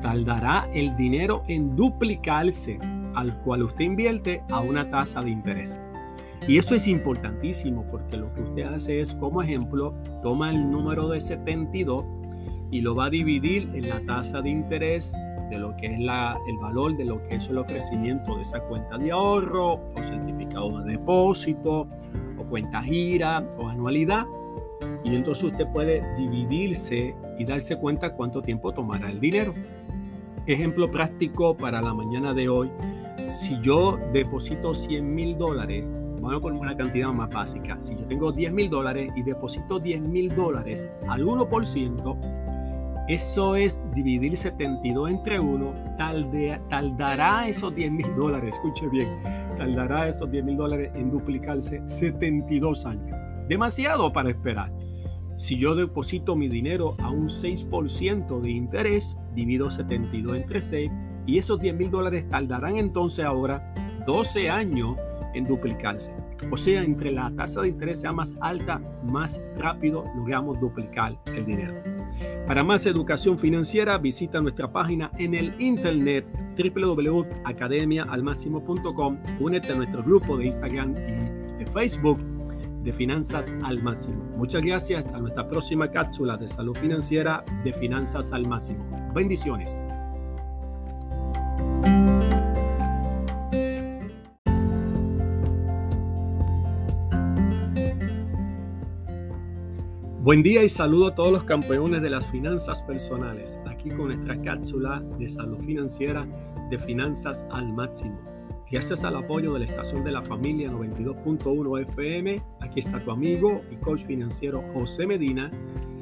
tardará 0.00 0.68
el 0.74 0.94
dinero 0.96 1.42
en 1.48 1.74
duplicarse 1.74 2.78
al 3.14 3.40
cual 3.40 3.62
usted 3.62 3.86
invierte 3.86 4.42
a 4.50 4.60
una 4.60 4.90
tasa 4.90 5.22
de 5.22 5.30
interés. 5.30 5.78
Y 6.46 6.58
esto 6.58 6.74
es 6.74 6.86
importantísimo 6.88 7.86
porque 7.90 8.18
lo 8.18 8.32
que 8.34 8.42
usted 8.42 8.64
hace 8.64 9.00
es, 9.00 9.14
como 9.14 9.40
ejemplo, 9.40 9.94
toma 10.22 10.50
el 10.50 10.70
número 10.70 11.08
de 11.08 11.20
72 11.20 12.04
y 12.70 12.82
lo 12.82 12.94
va 12.94 13.06
a 13.06 13.10
dividir 13.10 13.70
en 13.72 13.88
la 13.88 14.00
tasa 14.00 14.42
de 14.42 14.50
interés 14.50 15.16
de 15.48 15.58
lo 15.58 15.74
que 15.76 15.86
es 15.86 16.00
la, 16.00 16.36
el 16.46 16.58
valor 16.58 16.96
de 16.96 17.04
lo 17.06 17.26
que 17.26 17.36
es 17.36 17.48
el 17.48 17.56
ofrecimiento 17.56 18.36
de 18.36 18.42
esa 18.42 18.60
cuenta 18.60 18.98
de 18.98 19.12
ahorro 19.12 19.72
o 19.72 20.02
certificado 20.02 20.82
de 20.82 20.92
depósito 20.92 21.88
o 22.38 22.44
cuenta 22.44 22.82
gira 22.82 23.48
o 23.58 23.68
anualidad. 23.68 24.26
Y 25.02 25.14
entonces 25.14 25.44
usted 25.44 25.66
puede 25.72 26.02
dividirse 26.14 27.14
y 27.38 27.44
darse 27.46 27.76
cuenta 27.76 28.14
cuánto 28.14 28.42
tiempo 28.42 28.72
tomará 28.72 29.10
el 29.10 29.18
dinero. 29.18 29.54
Ejemplo 30.46 30.90
práctico 30.90 31.56
para 31.56 31.80
la 31.80 31.94
mañana 31.94 32.34
de 32.34 32.50
hoy. 32.50 32.70
Si 33.30 33.58
yo 33.62 33.98
deposito 34.12 34.74
100 34.74 35.14
mil 35.14 35.38
dólares 35.38 35.86
vamos 36.24 36.38
a 36.38 36.40
poner 36.40 36.60
una 36.60 36.76
cantidad 36.76 37.12
más 37.12 37.30
básica. 37.30 37.78
Si 37.78 37.94
yo 37.96 38.04
tengo 38.06 38.32
10 38.32 38.52
mil 38.52 38.70
dólares 38.70 39.12
y 39.14 39.22
deposito 39.22 39.78
10 39.78 40.00
mil 40.00 40.34
dólares 40.34 40.88
al 41.08 41.24
1%, 41.24 43.04
eso 43.08 43.56
es 43.56 43.78
dividir 43.92 44.36
72 44.36 45.10
entre 45.10 45.38
1, 45.38 45.96
tardará 46.68 47.46
esos 47.46 47.74
10 47.74 47.92
mil 47.92 48.14
dólares, 48.16 48.54
escuche 48.54 48.88
bien, 48.88 49.22
tardará 49.58 50.08
esos 50.08 50.30
10 50.30 50.44
mil 50.44 50.56
dólares 50.56 50.90
en 50.94 51.10
duplicarse 51.10 51.82
72 51.86 52.86
años. 52.86 53.16
Demasiado 53.46 54.10
para 54.10 54.30
esperar. 54.30 54.72
Si 55.36 55.58
yo 55.58 55.74
deposito 55.74 56.34
mi 56.34 56.48
dinero 56.48 56.94
a 57.00 57.10
un 57.10 57.28
6% 57.28 58.40
de 58.40 58.50
interés, 58.50 59.18
divido 59.34 59.68
72 59.68 60.36
entre 60.36 60.60
6 60.62 60.90
y 61.26 61.38
esos 61.38 61.60
10 61.60 61.74
mil 61.74 61.90
dólares 61.90 62.26
tardarán 62.28 62.76
entonces 62.76 63.24
ahora 63.24 63.74
12 64.06 64.48
años 64.48 64.96
en 65.34 65.44
duplicarse. 65.44 66.14
O 66.50 66.56
sea, 66.56 66.82
entre 66.82 67.12
la 67.12 67.30
tasa 67.34 67.60
de 67.62 67.68
interés 67.68 68.00
sea 68.00 68.12
más 68.12 68.36
alta, 68.40 68.80
más 69.04 69.40
rápido 69.56 70.04
logramos 70.16 70.58
duplicar 70.60 71.18
el 71.26 71.44
dinero. 71.44 71.74
Para 72.46 72.62
más 72.62 72.86
educación 72.86 73.36
financiera, 73.38 73.98
visita 73.98 74.40
nuestra 74.40 74.72
página 74.72 75.10
en 75.18 75.34
el 75.34 75.60
internet 75.60 76.24
www.academiaalmáximo.com. 76.56 79.18
Únete 79.40 79.72
a 79.72 79.76
nuestro 79.76 80.02
grupo 80.02 80.36
de 80.36 80.44
Instagram 80.46 80.92
y 80.92 81.58
de 81.58 81.66
Facebook 81.66 82.20
de 82.84 82.92
Finanzas 82.92 83.52
al 83.64 83.82
Máximo. 83.82 84.22
Muchas 84.36 84.62
gracias. 84.62 85.06
Hasta 85.06 85.18
nuestra 85.18 85.48
próxima 85.48 85.90
cápsula 85.90 86.36
de 86.36 86.46
salud 86.46 86.76
financiera 86.76 87.42
de 87.64 87.72
Finanzas 87.72 88.32
al 88.32 88.46
Máximo. 88.46 88.84
Bendiciones. 89.14 89.82
Buen 100.24 100.42
día 100.42 100.64
y 100.64 100.70
saludo 100.70 101.08
a 101.08 101.14
todos 101.14 101.30
los 101.30 101.44
campeones 101.44 102.00
de 102.00 102.08
las 102.08 102.30
finanzas 102.30 102.82
personales, 102.82 103.60
aquí 103.66 103.90
con 103.90 104.06
nuestra 104.06 104.40
cápsula 104.40 105.02
de 105.18 105.28
salud 105.28 105.60
financiera 105.60 106.26
de 106.70 106.78
finanzas 106.78 107.46
al 107.50 107.74
máximo. 107.74 108.16
Gracias 108.70 109.04
al 109.04 109.16
apoyo 109.16 109.52
de 109.52 109.58
la 109.58 109.64
estación 109.66 110.02
de 110.02 110.12
la 110.12 110.22
familia 110.22 110.70
92.1 110.70 111.82
FM, 111.82 112.42
aquí 112.60 112.80
está 112.80 113.04
tu 113.04 113.10
amigo 113.10 113.60
y 113.70 113.76
coach 113.76 114.06
financiero 114.06 114.62
José 114.72 115.06
Medina 115.06 115.50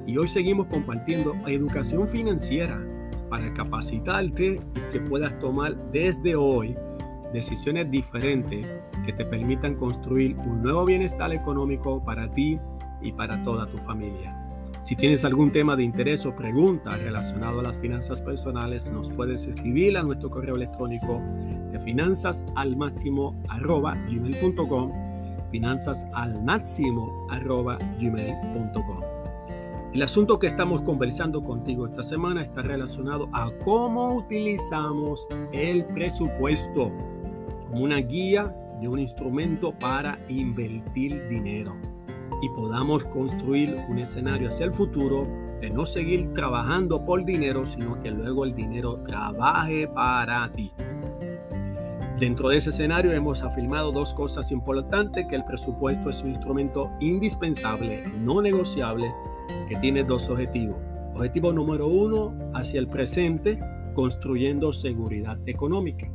y 0.07 0.17
hoy 0.17 0.29
seguimos 0.29 0.69
compartiendo 0.69 1.35
educación 1.49 2.07
financiera 2.07 2.81
para 3.29 3.53
capacitarte 3.53 4.61
y 4.77 4.93
que 4.93 5.01
puedas 5.01 5.37
tomar 5.41 5.91
desde 5.91 6.37
hoy 6.37 6.77
decisiones 7.33 7.91
diferentes 7.91 8.65
que 9.05 9.13
te 9.13 9.25
permitan 9.25 9.75
construir 9.75 10.37
un 10.37 10.63
nuevo 10.63 10.85
bienestar 10.85 11.33
económico 11.33 12.05
para 12.05 12.31
ti 12.31 12.61
y 13.03 13.13
para 13.13 13.43
toda 13.43 13.67
tu 13.67 13.79
familia. 13.79 14.39
Si 14.83 14.97
tienes 14.97 15.25
algún 15.25 15.53
tema 15.53 15.77
de 15.77 15.85
interés 15.85 16.27
o 16.27 16.35
pregunta 16.35 16.97
relacionado 16.97 17.61
a 17.61 17.63
las 17.63 17.79
finanzas 17.79 18.21
personales, 18.21 18.91
nos 18.91 19.13
puedes 19.13 19.47
escribir 19.47 19.97
a 19.97 20.03
nuestro 20.03 20.29
correo 20.29 20.57
electrónico 20.57 21.23
de 21.71 21.79
finanzas 21.79 22.45
al 22.57 22.77
máximo 22.77 23.41
arroba 23.49 23.95
gmail.com 24.11 24.91
finanzas 25.53 26.07
al 26.15 26.43
máximo 26.43 27.29
arroba 27.31 27.79
gmail.com 28.01 29.03
El 29.93 30.03
asunto 30.03 30.41
que 30.41 30.49
estamos 30.49 30.83
conversando 30.83 31.45
contigo 31.45 31.87
esta 31.87 32.03
semana 32.03 32.43
está 32.43 32.63
relacionado 32.63 33.29
a 33.33 33.53
cómo 33.63 34.17
utilizamos 34.17 35.29
el 35.53 35.85
presupuesto 35.85 36.91
como 37.69 37.85
una 37.85 37.99
guía 37.99 38.57
de 38.81 38.89
un 38.89 38.99
instrumento 38.99 39.73
para 39.79 40.19
invertir 40.29 41.29
dinero 41.29 41.77
y 42.43 42.49
podamos 42.51 43.05
construir 43.05 43.77
un 43.89 43.99
escenario 44.01 44.49
hacia 44.49 44.67
el 44.67 44.75
futuro 44.75 45.27
de 45.61 45.71
no 45.71 45.87
seguir 45.87 46.33
trabajando 46.35 47.05
por 47.05 47.25
dinero, 47.25 47.65
sino 47.65 48.03
que 48.03 48.11
luego 48.11 48.45
el 48.45 48.53
dinero 48.53 49.01
trabaje 49.05 49.87
para 49.87 50.51
ti. 50.53 50.73
Dentro 52.19 52.51
de 52.51 52.57
ese 52.57 52.71
escenario 52.71 53.13
hemos 53.13 53.43
afirmado 53.43 53.93
dos 53.93 54.13
cosas 54.13 54.51
importantes, 54.53 55.27
que 55.29 55.37
el 55.37 55.45
presupuesto 55.45 56.11
es 56.11 56.23
un 56.23 56.31
instrumento 56.31 56.91
indispensable, 57.01 58.03
no 58.19 58.43
negociable, 58.43 59.13
que 59.69 59.77
tiene 59.77 60.05
dos 60.05 60.29
objetivos. 60.29 60.81
Objetivo 61.15 61.53
número 61.53 61.87
uno, 61.87 62.35
hacia 62.55 62.81
el 62.81 62.89
presente, 62.89 63.59
construyendo 63.95 64.73
seguridad 64.73 65.39
económica. 65.47 66.12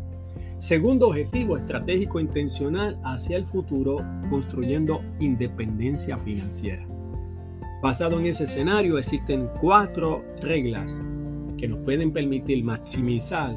Segundo 0.60 1.10
objetivo 1.10 1.56
estratégico 1.56 2.20
intencional 2.20 3.00
hacia 3.04 3.38
el 3.38 3.46
futuro, 3.46 4.04
construyendo 4.28 5.04
independencia 5.20 6.18
financiera. 6.18 6.84
Basado 7.84 8.20
en 8.20 8.26
ese 8.26 8.46
escenario 8.46 8.98
existen 8.98 9.50
cuatro 9.60 10.26
reglas 10.42 11.00
que 11.60 11.68
nos 11.68 11.78
pueden 11.82 12.12
permitir 12.12 12.64
maximizar 12.64 13.56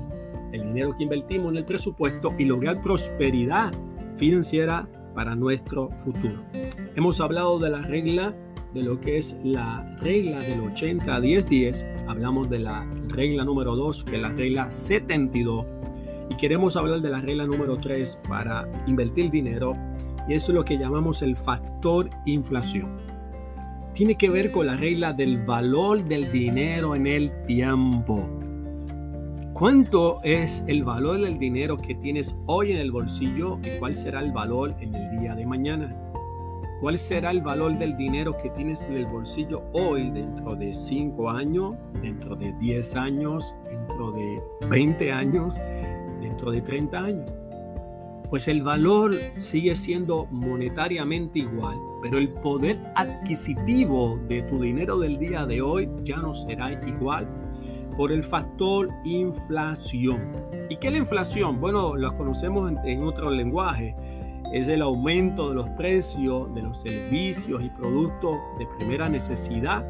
el 0.53 0.63
dinero 0.63 0.95
que 0.95 1.05
invertimos 1.05 1.53
en 1.53 1.57
el 1.57 1.65
presupuesto 1.65 2.35
y 2.39 2.45
lograr 2.45 2.83
prosperidad 2.83 3.73
financiera 4.17 4.87
para 5.15 5.35
nuestro 5.35 5.89
futuro. 5.97 6.45
Hemos 6.97 7.19
hablado 7.23 7.59
de 7.59 7.71
la 7.71 7.81
regla 7.81 8.35
de 8.75 8.83
lo 8.83 9.01
que 9.01 9.17
es 9.17 9.41
la 9.43 9.97
regla 10.01 10.39
del 10.39 10.61
80 10.61 11.19
10 11.19 11.49
10, 11.49 11.87
hablamos 12.09 12.51
de 12.51 12.59
la 12.59 12.87
regla 13.09 13.45
número 13.45 13.75
2, 13.75 14.05
que 14.05 14.17
es 14.17 14.23
la 14.23 14.33
regla 14.33 14.71
72, 14.71 15.65
y 16.31 16.37
queremos 16.37 16.77
hablar 16.77 17.01
de 17.01 17.11
la 17.11 17.21
regla 17.21 17.45
número 17.45 17.77
3 17.77 18.23
para 18.29 18.71
invertir 18.87 19.31
dinero, 19.31 19.77
y 20.29 20.35
eso 20.35 20.53
es 20.53 20.55
lo 20.55 20.65
que 20.65 20.79
llamamos 20.79 21.23
el 21.23 21.37
factor 21.37 22.09
inflación. 22.25 22.99
Tiene 23.93 24.15
que 24.15 24.31
ver 24.31 24.53
con 24.53 24.67
la 24.67 24.77
regla 24.77 25.13
del 25.13 25.45
valor 25.45 26.05
del 26.05 26.31
dinero 26.31 26.95
en 26.95 27.09
el 27.09 27.43
tiempo. 27.45 28.29
¿Cuánto 29.53 30.21
es 30.23 30.65
el 30.69 30.85
valor 30.85 31.21
del 31.21 31.37
dinero 31.37 31.77
que 31.77 31.97
tienes 31.97 32.35
hoy 32.47 32.73
en 32.73 32.79
el 32.79 32.93
bolsillo 32.93 33.59
y 33.63 33.79
cuál 33.79 33.97
será 33.97 34.21
el 34.21 34.33
valor 34.33 34.75
en 34.81 34.95
el 34.95 35.19
día 35.19 35.35
de 35.35 35.45
mañana? 35.45 35.95
¿Cuál 36.81 36.97
será 36.97 37.31
el 37.31 37.43
valor 37.43 37.77
del 37.77 37.95
dinero 37.95 38.35
que 38.39 38.49
tienes 38.49 38.85
en 38.85 38.95
el 38.95 39.05
bolsillo 39.05 39.65
hoy 39.75 40.11
dentro 40.13 40.57
de 40.57 40.73
5 40.73 41.29
años, 41.29 41.75
dentro 42.01 42.37
de 42.37 42.55
10 42.55 42.97
años, 42.97 43.55
dentro 43.69 44.13
de 44.13 44.41
20 44.71 45.13
años, 45.13 45.61
dentro 46.41 46.53
de 46.53 46.63
30 46.63 46.99
años? 46.99 47.31
Pues 48.29 48.47
el 48.49 48.63
valor 48.63 49.13
sigue 49.39 49.75
siendo 49.75 50.27
monetariamente 50.31 51.41
igual, 51.41 51.77
pero 52.01 52.17
el 52.19 52.29
poder 52.29 52.79
adquisitivo 52.95 54.19
de 54.29 54.43
tu 54.43 54.61
dinero 54.61 54.99
del 54.99 55.19
día 55.19 55.45
de 55.47 55.61
hoy 55.61 55.89
ya 56.05 56.17
no 56.19 56.33
será 56.33 56.73
igual 56.87 57.29
por 57.97 58.13
el 58.13 58.23
factor 58.23 58.89
inflación. 59.05 60.21
¿Y 60.69 60.77
qué 60.77 60.87
es 60.87 60.93
la 60.93 60.99
inflación? 61.01 61.61
Bueno, 61.61 61.97
lo 61.97 62.17
conocemos 62.17 62.73
en, 62.85 63.03
otro 63.03 63.31
lenguaje. 63.31 63.97
Es 64.53 64.69
el 64.69 64.83
aumento 64.83 65.49
de 65.49 65.57
los 65.57 65.69
precios 65.71 66.55
de 66.55 66.63
los 66.63 66.81
servicios 66.81 67.63
y 67.63 67.69
productos 67.71 68.37
de 68.59 68.67
primera 68.79 69.09
necesidad 69.09 69.85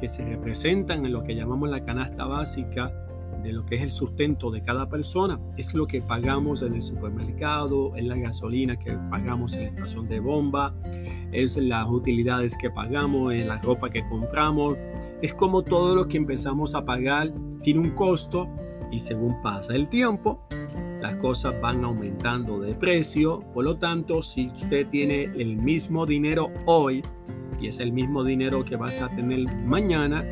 que 0.00 0.06
se 0.06 0.24
representan 0.24 1.04
en 1.04 1.12
lo 1.12 1.24
que 1.24 1.34
llamamos 1.34 1.68
la 1.70 1.84
canasta 1.84 2.24
básica 2.24 3.03
de 3.44 3.52
lo 3.52 3.64
que 3.64 3.76
es 3.76 3.82
el 3.82 3.90
sustento 3.90 4.50
de 4.50 4.62
cada 4.62 4.88
persona. 4.88 5.38
Es 5.56 5.74
lo 5.74 5.86
que 5.86 6.00
pagamos 6.00 6.62
en 6.62 6.74
el 6.74 6.82
supermercado, 6.82 7.94
es 7.94 8.04
la 8.04 8.16
gasolina 8.16 8.76
que 8.76 8.92
pagamos 9.10 9.54
en 9.54 9.62
la 9.62 9.68
estación 9.68 10.08
de 10.08 10.18
bomba, 10.18 10.74
es 11.30 11.56
las 11.56 11.86
utilidades 11.88 12.56
que 12.56 12.70
pagamos, 12.70 13.34
en 13.34 13.46
la 13.46 13.60
ropa 13.60 13.90
que 13.90 14.08
compramos. 14.08 14.76
Es 15.22 15.34
como 15.34 15.62
todo 15.62 15.94
lo 15.94 16.08
que 16.08 16.16
empezamos 16.16 16.74
a 16.74 16.84
pagar 16.84 17.32
tiene 17.62 17.80
un 17.80 17.90
costo 17.90 18.48
y 18.90 19.00
según 19.00 19.40
pasa 19.42 19.74
el 19.74 19.88
tiempo, 19.88 20.40
las 21.00 21.16
cosas 21.16 21.54
van 21.60 21.84
aumentando 21.84 22.60
de 22.60 22.74
precio. 22.74 23.40
Por 23.52 23.64
lo 23.64 23.76
tanto, 23.76 24.22
si 24.22 24.48
usted 24.48 24.86
tiene 24.88 25.24
el 25.24 25.56
mismo 25.56 26.06
dinero 26.06 26.50
hoy 26.64 27.02
y 27.60 27.68
es 27.68 27.78
el 27.78 27.92
mismo 27.92 28.24
dinero 28.24 28.64
que 28.64 28.76
vas 28.76 29.00
a 29.00 29.08
tener 29.08 29.54
mañana, 29.64 30.24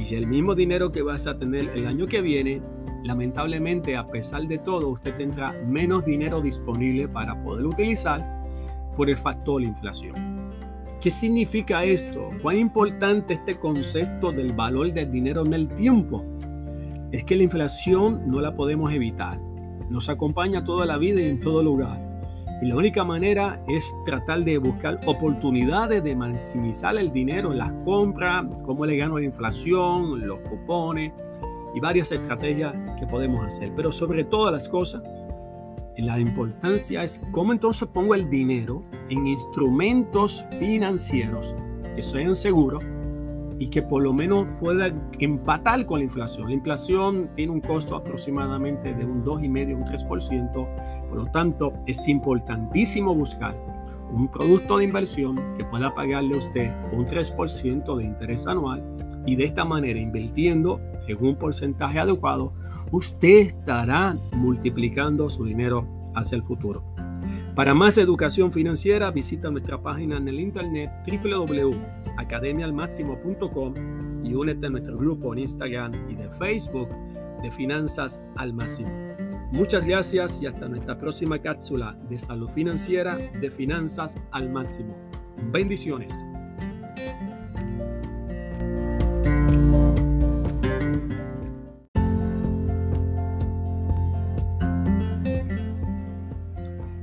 y 0.00 0.04
si 0.06 0.14
el 0.14 0.26
mismo 0.26 0.54
dinero 0.54 0.90
que 0.90 1.02
vas 1.02 1.26
a 1.26 1.36
tener 1.36 1.70
el 1.74 1.86
año 1.86 2.06
que 2.06 2.22
viene, 2.22 2.62
lamentablemente 3.04 3.96
a 3.96 4.08
pesar 4.08 4.46
de 4.48 4.56
todo, 4.56 4.88
usted 4.88 5.14
tendrá 5.14 5.52
menos 5.66 6.06
dinero 6.06 6.40
disponible 6.40 7.06
para 7.06 7.42
poder 7.42 7.66
utilizar 7.66 8.42
por 8.96 9.10
el 9.10 9.16
factor 9.18 9.62
inflación. 9.62 10.14
¿Qué 11.02 11.10
significa 11.10 11.84
esto? 11.84 12.30
¿Cuán 12.40 12.56
importante 12.56 13.34
este 13.34 13.58
concepto 13.58 14.32
del 14.32 14.54
valor 14.54 14.90
del 14.92 15.10
dinero 15.10 15.44
en 15.44 15.52
el 15.52 15.68
tiempo? 15.68 16.24
Es 17.12 17.24
que 17.24 17.36
la 17.36 17.42
inflación 17.42 18.22
no 18.26 18.40
la 18.40 18.54
podemos 18.54 18.92
evitar. 18.92 19.38
Nos 19.90 20.08
acompaña 20.08 20.64
toda 20.64 20.86
la 20.86 20.96
vida 20.96 21.20
y 21.20 21.28
en 21.28 21.40
todo 21.40 21.62
lugar. 21.62 22.09
Y 22.60 22.66
la 22.66 22.76
única 22.76 23.04
manera 23.04 23.62
es 23.68 23.96
tratar 24.04 24.44
de 24.44 24.58
buscar 24.58 25.00
oportunidades 25.06 26.04
de 26.04 26.14
maximizar 26.14 26.96
el 26.98 27.10
dinero 27.10 27.52
en 27.52 27.58
las 27.58 27.72
compras, 27.84 28.44
cómo 28.64 28.84
le 28.84 28.96
gano 28.96 29.18
la 29.18 29.24
inflación, 29.24 30.26
los 30.26 30.40
cupones 30.40 31.12
y 31.74 31.80
varias 31.80 32.12
estrategias 32.12 32.74
que 32.98 33.06
podemos 33.06 33.44
hacer. 33.44 33.72
Pero 33.74 33.90
sobre 33.90 34.24
todas 34.24 34.52
las 34.52 34.68
cosas, 34.68 35.02
la 35.96 36.18
importancia 36.18 37.02
es 37.02 37.22
cómo 37.32 37.52
entonces 37.52 37.88
pongo 37.88 38.14
el 38.14 38.28
dinero 38.28 38.82
en 39.08 39.26
instrumentos 39.26 40.44
financieros 40.58 41.54
que 41.94 42.02
sean 42.02 42.34
seguros 42.34 42.84
y 43.60 43.68
que 43.68 43.82
por 43.82 44.02
lo 44.02 44.12
menos 44.12 44.46
pueda 44.58 44.90
empatar 45.18 45.84
con 45.84 45.98
la 45.98 46.04
inflación. 46.04 46.48
La 46.48 46.54
inflación 46.54 47.30
tiene 47.36 47.52
un 47.52 47.60
costo 47.60 47.94
aproximadamente 47.94 48.94
de 48.94 49.04
un 49.04 49.22
2,5, 49.22 49.76
un 49.76 49.84
3%, 49.84 51.08
por 51.08 51.16
lo 51.16 51.26
tanto 51.26 51.74
es 51.86 52.08
importantísimo 52.08 53.14
buscar 53.14 53.54
un 54.10 54.28
producto 54.28 54.78
de 54.78 54.84
inversión 54.84 55.36
que 55.56 55.64
pueda 55.64 55.94
pagarle 55.94 56.34
a 56.34 56.38
usted 56.38 56.72
un 56.92 57.06
3% 57.06 57.96
de 57.96 58.04
interés 58.04 58.46
anual 58.46 58.82
y 59.26 59.36
de 59.36 59.44
esta 59.44 59.64
manera 59.64 60.00
invirtiendo 60.00 60.80
en 61.06 61.24
un 61.24 61.36
porcentaje 61.36 61.98
adecuado, 61.98 62.52
usted 62.90 63.46
estará 63.46 64.16
multiplicando 64.32 65.28
su 65.28 65.44
dinero 65.44 65.86
hacia 66.14 66.36
el 66.36 66.42
futuro. 66.42 66.82
Para 67.54 67.74
más 67.74 67.98
educación 67.98 68.50
financiera, 68.52 69.10
visita 69.10 69.50
nuestra 69.50 69.82
página 69.82 70.16
en 70.16 70.26
el 70.28 70.40
internet 70.40 70.90
www.academialmáximo.com 71.06 73.74
y 74.24 74.34
únete 74.34 74.66
a 74.66 74.70
nuestro 74.70 74.96
grupo 74.96 75.32
en 75.32 75.40
Instagram 75.40 75.92
y 76.08 76.14
de 76.14 76.30
Facebook 76.30 76.88
de 77.42 77.50
Finanzas 77.50 78.20
al 78.36 78.52
Máximo. 78.52 78.90
Muchas 79.52 79.84
gracias 79.84 80.40
y 80.40 80.46
hasta 80.46 80.68
nuestra 80.68 80.96
próxima 80.96 81.40
cápsula 81.40 81.98
de 82.08 82.20
salud 82.20 82.48
financiera 82.48 83.16
de 83.16 83.50
Finanzas 83.50 84.16
al 84.30 84.48
Máximo. 84.48 84.94
Bendiciones. 85.50 86.24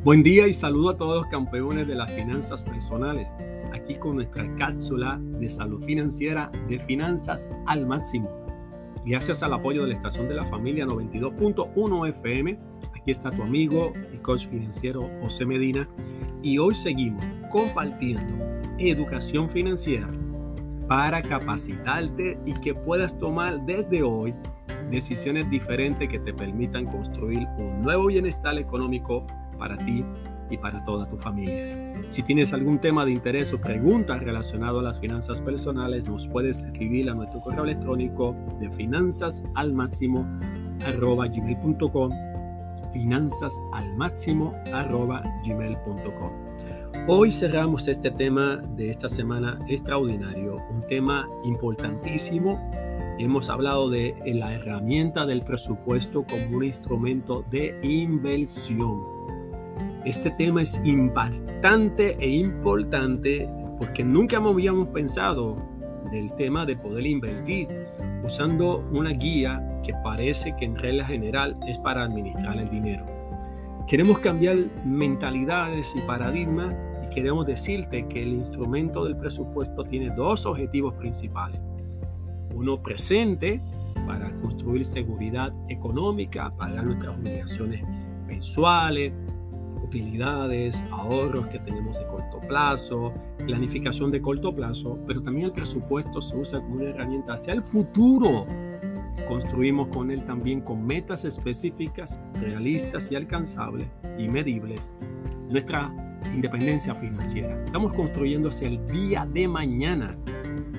Buen 0.08 0.24
día 0.24 0.48
y 0.48 0.54
saludo 0.54 0.92
a 0.92 0.96
todos 0.96 1.18
los 1.18 1.28
campeones 1.28 1.86
de 1.86 1.94
las 1.94 2.10
finanzas 2.10 2.64
personales, 2.64 3.36
aquí 3.74 3.96
con 3.96 4.16
nuestra 4.16 4.56
cápsula 4.56 5.20
de 5.22 5.50
salud 5.50 5.84
financiera 5.84 6.50
de 6.70 6.80
finanzas 6.80 7.50
al 7.66 7.86
máximo. 7.86 8.30
Gracias 9.06 9.44
al 9.44 9.52
apoyo 9.52 9.82
de 9.82 9.90
la 9.90 9.96
estación 9.96 10.30
de 10.30 10.36
la 10.36 10.46
familia 10.46 10.86
92.1 10.86 12.08
FM, 12.08 12.58
aquí 12.96 13.12
está 13.12 13.32
tu 13.32 13.44
amigo 13.44 13.92
y 14.14 14.18
coach 14.20 14.48
financiero 14.48 15.12
José 15.22 15.46
Medina. 15.46 15.90
Y 16.42 16.58
hoy 16.58 16.74
seguimos 16.74 17.26
compartiendo 17.50 18.46
educación 18.80 19.50
financiera 19.50 20.08
para 20.88 21.22
capacitarte 21.22 22.40
y 22.46 22.54
que 22.62 22.74
puedas 22.74 23.20
tomar 23.20 23.66
desde 23.66 24.04
hoy 24.04 24.34
decisiones 24.90 25.50
diferentes 25.50 26.08
que 26.08 26.20
te 26.20 26.34
permitan 26.34 26.86
construir 26.86 27.46
un 27.58 27.82
nuevo 27.82 28.06
bienestar 28.06 28.58
económico 28.58 29.28
para 29.58 29.78
ti 29.78 30.04
y 30.50 30.58
para 30.58 30.84
toda 30.84 31.08
tu 31.10 31.18
familia. 31.18 31.94
Si 32.08 32.24
tienes 32.24 32.54
algún 32.54 32.80
tema 32.80 33.06
de 33.06 33.12
interés 33.12 33.52
o 33.54 33.60
preguntas 33.60 34.22
relacionado 34.22 34.80
a 34.80 34.84
las 34.84 35.00
finanzas 35.00 35.42
personales, 35.42 36.08
nos 36.08 36.28
puedes 36.28 36.64
escribir 36.64 37.10
a 37.10 37.14
nuestro 37.14 37.42
correo 37.42 37.64
electrónico 37.66 38.36
de 38.60 38.70
finanzas 38.70 39.44
al 39.56 39.74
máximo 39.74 40.26
arroba 40.86 41.28
gmail.com 41.28 42.12
finanzas 42.94 43.60
al 43.74 43.96
máximo 43.98 44.54
arroba 44.74 45.22
gmail.com 45.46 46.32
Hoy 47.10 47.32
cerramos 47.32 47.88
este 47.88 48.12
tema 48.12 48.58
de 48.76 48.90
esta 48.90 49.08
semana 49.08 49.60
extraordinario, 49.68 50.58
un 50.70 50.86
tema 50.86 51.28
importantísimo. 51.44 52.60
Hemos 53.20 53.50
hablado 53.50 53.90
de 53.90 54.16
la 54.26 54.54
herramienta 54.54 55.26
del 55.26 55.42
presupuesto 55.42 56.26
como 56.26 56.58
un 56.58 56.64
instrumento 56.64 57.46
de 57.50 57.80
inversión 57.82 59.18
este 60.08 60.32
tema 60.32 60.62
es 60.62 60.80
impactante 60.86 62.16
e 62.18 62.30
importante 62.30 63.50
porque 63.78 64.06
nunca 64.06 64.38
habíamos 64.38 64.88
pensado 64.88 65.62
del 66.12 66.32
tema 66.32 66.66
de 66.66 66.78
poder 66.78 67.06
invertir 67.06 67.68
usando 68.24 68.88
una 68.94 69.10
guía 69.10 69.62
que 69.84 69.94
parece 70.06 70.56
que 70.56 70.64
en 70.64 70.78
regla 70.78 71.04
general 71.06 71.58
es 71.68 71.78
para 71.78 72.04
administrar 72.04 72.58
el 72.58 72.70
dinero. 72.70 73.06
Queremos 73.86 74.20
cambiar 74.20 74.56
mentalidades 74.86 75.94
y 75.94 76.00
paradigmas 76.08 76.74
y 77.06 77.14
queremos 77.14 77.46
decirte 77.46 78.08
que 78.08 78.24
el 78.24 78.30
instrumento 78.30 79.04
del 79.04 79.18
presupuesto 79.18 79.84
tiene 79.84 80.10
dos 80.12 80.46
objetivos 80.46 80.94
principales. 80.94 81.60
Uno 82.56 82.82
presente 82.82 83.62
para 84.06 84.32
construir 84.40 84.86
seguridad 84.86 85.52
económica, 85.68 86.56
pagar 86.56 86.86
nuestras 86.86 87.18
obligaciones 87.18 87.84
mensuales, 88.26 89.12
utilidades, 89.78 90.84
ahorros 90.92 91.48
que 91.48 91.60
tenemos 91.60 91.98
de 91.98 92.06
corto 92.08 92.40
plazo, 92.42 93.14
planificación 93.46 94.12
de 94.12 94.22
corto 94.22 94.54
plazo, 94.54 95.00
pero 95.08 95.22
también 95.22 95.48
el 95.48 95.52
presupuesto 95.52 96.22
se 96.22 96.36
usa 96.36 96.60
como 96.60 96.76
una 96.76 96.90
herramienta 96.90 97.34
hacia 97.34 97.54
el 97.54 97.64
futuro. 97.64 98.46
Construimos 99.28 99.88
con 99.90 100.12
él 100.12 100.24
también 100.24 100.62
con 100.62 100.86
metas 100.86 101.26
específicas, 101.26 102.20
realistas 102.40 103.12
y 103.12 103.16
alcanzables 103.16 103.90
y 104.18 104.28
medibles 104.30 104.92
nuestra 105.50 105.94
independencia 106.34 106.94
financiera. 106.94 107.64
Estamos 107.66 107.94
construyendo 107.94 108.50
hacia 108.50 108.68
el 108.68 108.86
día 108.88 109.28
de 109.32 109.48
mañana. 109.48 110.18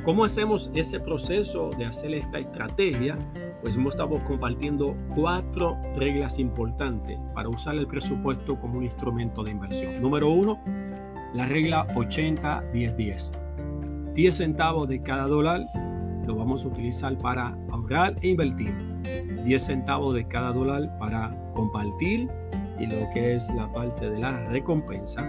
¿Cómo 0.04 0.24
hacemos 0.24 0.70
ese 0.74 1.00
proceso 1.00 1.70
de 1.76 1.86
hacer 1.86 2.14
esta 2.14 2.38
estrategia? 2.38 3.18
Pues 3.62 3.76
estamos 3.76 4.22
compartiendo 4.22 4.96
cuatro 5.14 5.76
reglas 5.96 6.38
importantes 6.38 7.18
para 7.34 7.48
usar 7.48 7.74
el 7.74 7.86
presupuesto 7.86 8.58
como 8.58 8.78
un 8.78 8.84
instrumento 8.84 9.42
de 9.42 9.50
inversión. 9.50 10.00
Número 10.00 10.30
uno, 10.30 10.60
la 11.34 11.46
regla 11.46 11.86
80-10-10. 11.88 13.32
10 14.14 14.34
centavos 14.34 14.88
de 14.88 15.02
cada 15.02 15.26
dólar 15.26 15.64
lo 16.26 16.34
vamos 16.36 16.64
a 16.64 16.68
utilizar 16.68 17.16
para 17.18 17.56
ahorrar 17.70 18.16
e 18.22 18.28
invertir. 18.28 18.74
10 19.44 19.62
centavos 19.62 20.14
de 20.14 20.26
cada 20.26 20.52
dólar 20.52 20.96
para 20.98 21.34
compartir 21.54 22.28
y 22.78 22.86
lo 22.86 23.08
que 23.12 23.34
es 23.34 23.48
la 23.54 23.72
parte 23.72 24.08
de 24.10 24.18
la 24.20 24.46
recompensa. 24.48 25.26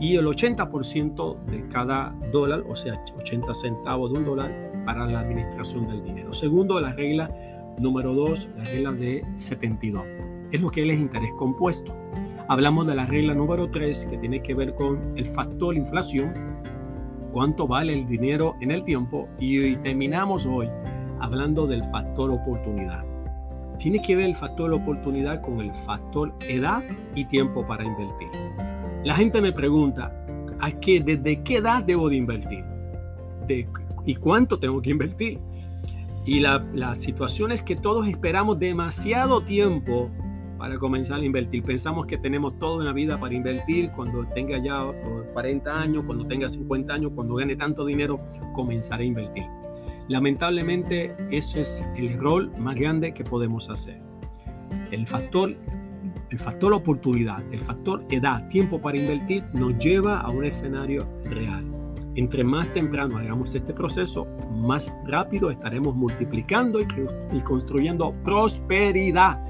Y 0.00 0.16
el 0.16 0.26
80% 0.26 1.44
de 1.44 1.68
cada 1.68 2.14
dólar, 2.32 2.64
o 2.68 2.74
sea, 2.74 3.02
80 3.18 3.52
centavos 3.52 4.12
de 4.12 4.18
un 4.18 4.24
dólar 4.24 4.70
para 4.84 5.06
la 5.06 5.20
administración 5.20 5.86
del 5.88 6.02
dinero. 6.02 6.32
Segundo, 6.32 6.80
la 6.80 6.92
regla 6.92 7.30
Número 7.80 8.12
2, 8.12 8.48
la 8.58 8.64
regla 8.64 8.92
de 8.92 9.24
72. 9.38 10.04
Es 10.52 10.60
lo 10.60 10.68
que 10.68 10.82
es 10.82 11.00
interés 11.00 11.32
compuesto. 11.38 11.96
Hablamos 12.46 12.86
de 12.86 12.94
la 12.94 13.06
regla 13.06 13.32
número 13.32 13.70
3 13.70 14.06
que 14.10 14.18
tiene 14.18 14.42
que 14.42 14.52
ver 14.52 14.74
con 14.74 15.14
el 15.16 15.24
factor 15.24 15.74
inflación, 15.74 16.34
cuánto 17.32 17.66
vale 17.66 17.94
el 17.94 18.06
dinero 18.06 18.54
en 18.60 18.70
el 18.70 18.84
tiempo 18.84 19.30
y 19.38 19.76
terminamos 19.76 20.44
hoy 20.44 20.68
hablando 21.20 21.66
del 21.66 21.82
factor 21.84 22.30
oportunidad. 22.30 23.02
Tiene 23.78 24.02
que 24.02 24.14
ver 24.14 24.26
el 24.26 24.36
factor 24.36 24.70
oportunidad 24.74 25.40
con 25.40 25.58
el 25.58 25.72
factor 25.72 26.34
edad 26.50 26.82
y 27.14 27.24
tiempo 27.24 27.64
para 27.64 27.82
invertir. 27.82 28.28
La 29.04 29.14
gente 29.14 29.40
me 29.40 29.52
pregunta, 29.52 30.14
¿a 30.58 30.70
qué, 30.70 31.00
¿desde 31.00 31.42
qué 31.42 31.56
edad 31.56 31.82
debo 31.82 32.10
de 32.10 32.16
invertir? 32.16 32.62
¿De, 33.46 33.66
¿Y 34.04 34.16
cuánto 34.16 34.58
tengo 34.58 34.82
que 34.82 34.90
invertir? 34.90 35.40
Y 36.24 36.40
la, 36.40 36.94
situación 36.94 37.50
es 37.52 37.62
que 37.62 37.76
todos 37.76 38.06
esperamos 38.06 38.58
demasiado 38.58 39.42
tiempo 39.42 40.10
para 40.58 40.76
comenzar 40.76 41.20
a 41.20 41.24
invertir. 41.24 41.62
Pensamos 41.62 42.06
que 42.06 42.18
tenemos 42.18 42.58
toda 42.58 42.76
una 42.76 42.92
vida 42.92 43.18
para 43.18 43.34
invertir, 43.34 43.90
cuando 43.90 44.26
tenga 44.26 44.58
ya 44.58 44.84
40 45.32 45.74
años, 45.74 46.04
cuando 46.04 46.26
tenga 46.26 46.48
50 46.48 46.92
años, 46.92 47.12
cuando 47.14 47.36
gane 47.36 47.56
tanto 47.56 47.86
dinero, 47.86 48.20
comenzar 48.52 49.00
a 49.00 49.04
invertir. 49.04 49.44
Lamentablemente, 50.08 51.16
eso 51.30 51.60
es 51.60 51.86
el 51.96 52.10
error 52.10 52.50
más 52.58 52.74
grande 52.76 53.14
que 53.14 53.24
podemos 53.24 53.70
hacer. 53.70 54.02
El 54.90 55.06
factor, 55.06 55.56
el 56.30 56.38
factor 56.38 56.74
oportunidad, 56.74 57.42
el 57.52 57.60
factor 57.60 58.04
edad, 58.10 58.46
tiempo 58.48 58.80
para 58.80 58.98
invertir, 58.98 59.44
nos 59.54 59.78
lleva 59.78 60.20
a 60.20 60.28
un 60.28 60.44
escenario 60.44 61.08
real. 61.24 61.79
Entre 62.16 62.42
más 62.42 62.72
temprano 62.72 63.18
hagamos 63.18 63.54
este 63.54 63.72
proceso, 63.72 64.26
más 64.52 64.92
rápido 65.06 65.50
estaremos 65.50 65.94
multiplicando 65.94 66.80
y, 66.80 67.40
construyendo 67.40 68.12
prosperidad 68.24 69.40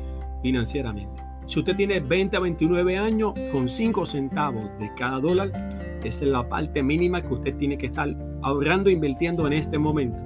financieramente. 0.43 1.23
Si 1.47 1.59
usted 1.59 1.75
tiene 1.75 2.01
20 2.01 2.37
a 2.37 2.41
29 2.41 2.99
años, 2.99 3.33
con 3.51 3.69
5 3.69 4.05
centavos 4.05 4.79
de 4.79 4.93
cada 4.95 5.19
dólar, 5.21 5.69
es 6.05 6.21
la 6.23 6.49
parte 6.49 6.83
mínima 6.83 7.23
que 7.23 7.35
usted 7.35 7.57
tiene 7.57 7.79
que 7.79 7.87
estar 7.87 8.09
ahorrando 8.43 8.91
e 8.91 8.93
invirtiendo 8.93 9.47
en 9.47 9.55
este 9.55 9.79
momento. 9.79 10.19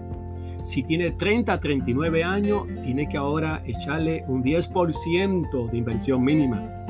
Si 0.62 0.82
tiene 0.82 1.12
30 1.12 1.52
a 1.52 1.60
39 1.60 2.24
años, 2.24 2.62
tiene 2.82 3.08
que 3.08 3.16
ahora 3.16 3.62
echarle 3.64 4.24
un 4.28 4.42
10% 4.42 5.70
de 5.70 5.76
inversión 5.76 6.22
mínima 6.22 6.83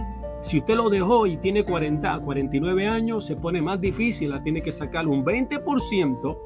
si 0.44 0.58
usted 0.58 0.76
lo 0.76 0.90
dejó 0.90 1.26
y 1.26 1.38
tiene 1.38 1.64
40, 1.64 2.20
49 2.20 2.86
años, 2.86 3.24
se 3.24 3.34
pone 3.34 3.62
más 3.62 3.80
difícil, 3.80 4.28
la 4.28 4.42
tiene 4.42 4.60
que 4.60 4.70
sacar 4.70 5.08
un 5.08 5.24
20% 5.24 6.38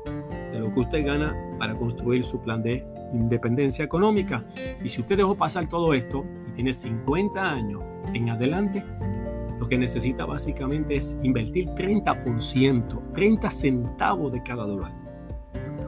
de 0.52 0.58
lo 0.60 0.70
que 0.70 0.80
usted 0.80 1.04
gana 1.04 1.34
para 1.58 1.74
construir 1.74 2.22
su 2.22 2.40
plan 2.40 2.62
de 2.62 2.86
independencia 3.12 3.84
económica. 3.84 4.44
Y 4.84 4.88
si 4.88 5.00
usted 5.00 5.16
dejó 5.16 5.34
pasar 5.34 5.68
todo 5.68 5.94
esto 5.94 6.24
y 6.48 6.52
tiene 6.52 6.72
50 6.72 7.42
años 7.42 7.82
en 8.14 8.30
adelante, 8.30 8.84
lo 9.58 9.66
que 9.66 9.76
necesita 9.76 10.24
básicamente 10.26 10.94
es 10.94 11.18
invertir 11.24 11.66
30%, 11.70 13.12
30 13.12 13.50
centavos 13.50 14.32
de 14.32 14.40
cada 14.44 14.64
dólar. 14.64 14.92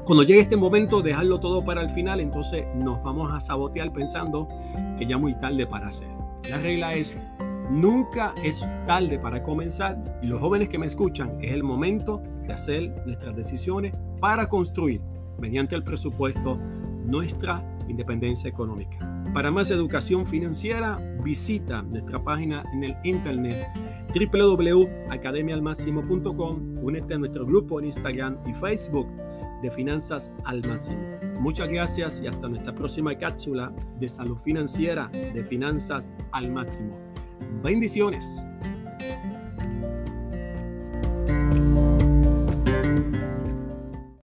Cuando 0.05 0.25
llegue 0.25 0.41
este 0.41 0.57
momento, 0.57 1.01
dejarlo 1.01 1.39
todo 1.39 1.65
para 1.65 1.81
el 1.81 1.89
final, 1.89 2.19
entonces 2.19 2.67
nos 2.75 3.01
vamos 3.05 3.33
a 3.33 3.39
sabotear 3.39 3.93
pensando 3.93 4.49
que 4.99 5.07
ya 5.07 5.17
muy 5.17 5.39
tarde 5.39 5.65
para 5.65 5.87
hacer. 5.87 6.09
La 6.49 6.59
regla 6.59 6.95
es 6.95 7.23
Nunca 7.71 8.35
es 8.43 8.67
tarde 8.85 9.21
para 9.21 9.45
comenzar 9.45 10.19
y 10.23 10.27
los 10.27 10.41
jóvenes 10.41 10.69
que 10.69 10.79
me 10.79 10.87
escuchan 10.87 11.39
es 11.41 11.53
el 11.53 11.63
momento 11.63 12.21
de 12.47 12.53
hacer 12.53 12.91
nuestras 13.07 13.37
decisiones 13.37 13.95
para 14.21 14.49
construir 14.49 15.01
mediante 15.39 15.77
el 15.77 15.85
presupuesto 15.85 16.59
nuestra 17.07 17.65
independencia 17.89 18.51
económica. 18.51 18.99
Para 19.33 19.53
más 19.53 19.71
educación 19.71 20.27
financiera, 20.27 20.99
visita 21.23 21.83
nuestra 21.83 22.25
página 22.25 22.65
en 22.73 22.83
el 22.83 22.97
internet 23.05 23.69
www.academialmáximo.com. 24.33 26.79
Únete 26.83 27.15
a 27.15 27.19
nuestro 27.19 27.47
grupo 27.47 27.79
en 27.79 27.87
Instagram 27.87 28.37
y 28.49 28.55
Facebook 28.55 29.07
de 29.63 29.71
Finanzas 29.71 30.33
al 30.45 30.67
Máximo. 30.67 30.99
Muchas 31.39 31.69
gracias 31.69 32.21
y 32.23 32.27
hasta 32.27 32.49
nuestra 32.49 32.75
próxima 32.75 33.17
cápsula 33.17 33.73
de 34.01 34.09
salud 34.09 34.39
financiera 34.39 35.07
de 35.09 35.45
Finanzas 35.45 36.13
al 36.33 36.51
Máximo. 36.51 37.10
Bendiciones. 37.63 38.43